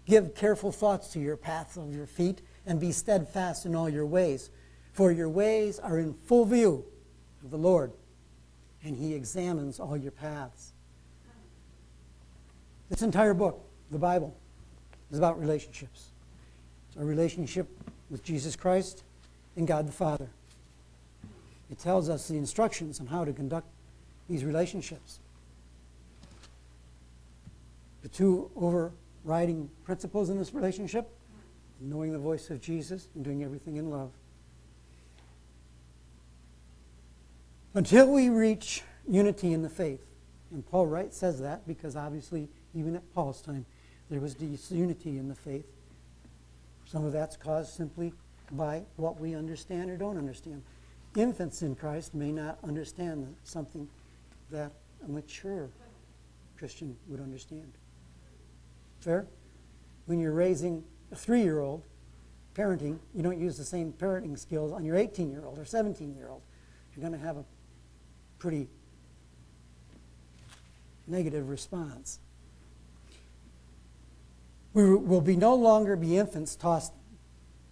Give 0.07 0.35
careful 0.35 0.72
thoughts 0.72 1.09
to 1.09 1.20
your 1.20 1.37
paths 1.37 1.76
of 1.76 1.95
your 1.95 2.07
feet, 2.07 2.41
and 2.64 2.80
be 2.80 2.91
steadfast 2.91 3.66
in 3.66 3.74
all 3.74 3.91
your 3.91 4.07
ways. 4.07 4.49
For 4.93 5.12
your 5.12 5.28
ways 5.28 5.78
are 5.78 5.99
in 5.99 6.14
full 6.14 6.47
view 6.47 6.85
of 7.45 7.51
the 7.51 7.59
Lord, 7.59 7.93
and 8.82 8.97
he 8.97 9.12
examines 9.12 9.78
all 9.78 9.97
your 9.97 10.12
paths. 10.12 10.72
This 12.89 13.03
entire 13.03 13.35
book, 13.35 13.68
the 13.91 13.99
Bible, 13.99 14.35
is 15.14 15.18
about 15.18 15.38
relationships. 15.38 16.08
It's 16.88 16.98
our 16.98 17.04
relationship 17.04 17.68
with 18.10 18.24
Jesus 18.24 18.56
Christ 18.56 19.04
and 19.56 19.64
God 19.64 19.86
the 19.86 19.92
Father. 19.92 20.28
It 21.70 21.78
tells 21.78 22.08
us 22.08 22.26
the 22.26 22.36
instructions 22.36 22.98
on 22.98 23.06
how 23.06 23.24
to 23.24 23.32
conduct 23.32 23.68
these 24.28 24.44
relationships. 24.44 25.20
The 28.02 28.08
two 28.08 28.50
overriding 28.56 29.70
principles 29.84 30.30
in 30.30 30.36
this 30.36 30.52
relationship 30.52 31.08
knowing 31.80 32.12
the 32.12 32.18
voice 32.18 32.50
of 32.50 32.60
Jesus 32.60 33.08
and 33.14 33.24
doing 33.24 33.44
everything 33.44 33.76
in 33.76 33.90
love. 33.90 34.10
Until 37.74 38.10
we 38.10 38.30
reach 38.30 38.82
unity 39.08 39.52
in 39.52 39.62
the 39.62 39.68
faith, 39.68 40.04
and 40.50 40.66
Paul 40.66 40.86
Wright 40.86 41.14
says 41.14 41.40
that 41.40 41.66
because 41.68 41.94
obviously, 41.94 42.48
even 42.74 42.96
at 42.96 43.14
Paul's 43.14 43.40
time, 43.40 43.64
there 44.14 44.20
was 44.20 44.34
disunity 44.34 45.18
in 45.18 45.26
the 45.26 45.34
faith. 45.34 45.66
Some 46.86 47.04
of 47.04 47.10
that's 47.10 47.36
caused 47.36 47.74
simply 47.74 48.12
by 48.52 48.84
what 48.94 49.18
we 49.20 49.34
understand 49.34 49.90
or 49.90 49.96
don't 49.96 50.16
understand. 50.16 50.62
Infants 51.16 51.62
in 51.62 51.74
Christ 51.74 52.14
may 52.14 52.30
not 52.30 52.58
understand 52.62 53.34
something 53.42 53.88
that 54.52 54.70
a 55.04 55.10
mature 55.10 55.68
Christian 56.56 56.96
would 57.08 57.20
understand. 57.20 57.72
Fair? 59.00 59.26
When 60.06 60.20
you're 60.20 60.30
raising 60.30 60.84
a 61.10 61.16
three 61.16 61.42
year 61.42 61.58
old, 61.58 61.82
parenting, 62.54 63.00
you 63.16 63.22
don't 63.24 63.40
use 63.40 63.58
the 63.58 63.64
same 63.64 63.92
parenting 63.92 64.38
skills 64.38 64.70
on 64.70 64.84
your 64.84 64.94
18 64.94 65.28
year 65.28 65.44
old 65.44 65.58
or 65.58 65.64
17 65.64 66.14
year 66.14 66.28
old. 66.28 66.42
You're 66.94 67.04
going 67.04 67.20
to 67.20 67.26
have 67.26 67.36
a 67.36 67.44
pretty 68.38 68.68
negative 71.08 71.48
response. 71.48 72.20
We 74.74 74.96
will 74.96 75.20
be 75.20 75.36
no 75.36 75.54
longer 75.54 75.94
be 75.94 76.18
infants 76.18 76.56
tossed 76.56 76.92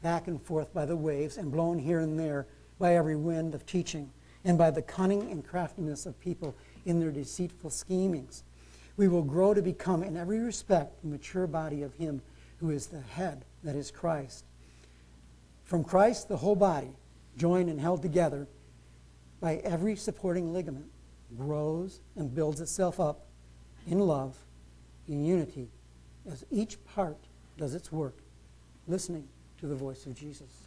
back 0.03 0.28
and 0.28 0.40
forth 0.40 0.72
by 0.72 0.86
the 0.86 0.96
waves 0.96 1.36
and 1.36 1.50
blown 1.50 1.80
here 1.80 1.98
and 1.98 2.18
there 2.18 2.46
by 2.78 2.94
every 2.94 3.16
wind 3.16 3.55
of 3.57 3.66
teaching 3.66 4.12
and 4.44 4.57
by 4.57 4.70
the 4.70 4.82
cunning 4.82 5.28
and 5.30 5.44
craftiness 5.44 6.07
of 6.07 6.18
people 6.20 6.55
in 6.86 7.00
their 7.00 7.11
deceitful 7.11 7.70
schemings. 7.70 8.44
We 8.96 9.09
will 9.09 9.22
grow 9.22 9.53
to 9.53 9.62
become, 9.62 10.05
in 10.05 10.16
every 10.16 10.38
respect, 10.38 11.03
the 11.03 11.09
mature 11.09 11.48
body 11.48 11.82
of 11.82 11.94
Him 11.94 12.22
who 12.59 12.70
is 12.70 12.86
the 12.86 13.00
head, 13.00 13.44
that 13.64 13.74
is 13.74 13.90
Christ. 13.90 14.44
From 15.64 15.82
Christ, 15.82 16.28
the 16.28 16.36
whole 16.36 16.57
body, 16.57 16.94
joined 17.36 17.68
and 17.68 17.80
held 17.80 18.03
together 18.03 18.46
by 19.40 19.57
every 19.57 19.96
supporting 19.96 20.53
ligament, 20.53 20.86
grows 21.36 22.00
and 22.14 22.32
builds 22.32 22.61
itself 22.61 23.00
up 23.00 23.26
in 23.86 23.98
love, 23.98 24.36
in 25.09 25.24
unity, 25.24 25.68
as 26.31 26.45
each 26.51 26.83
part 26.85 27.18
does 27.57 27.75
its 27.75 27.91
work, 27.91 28.16
listening 28.87 29.29
to 29.59 29.66
the 29.66 29.75
voice 29.75 30.07
of 30.07 30.14
Jesus. 30.14 30.62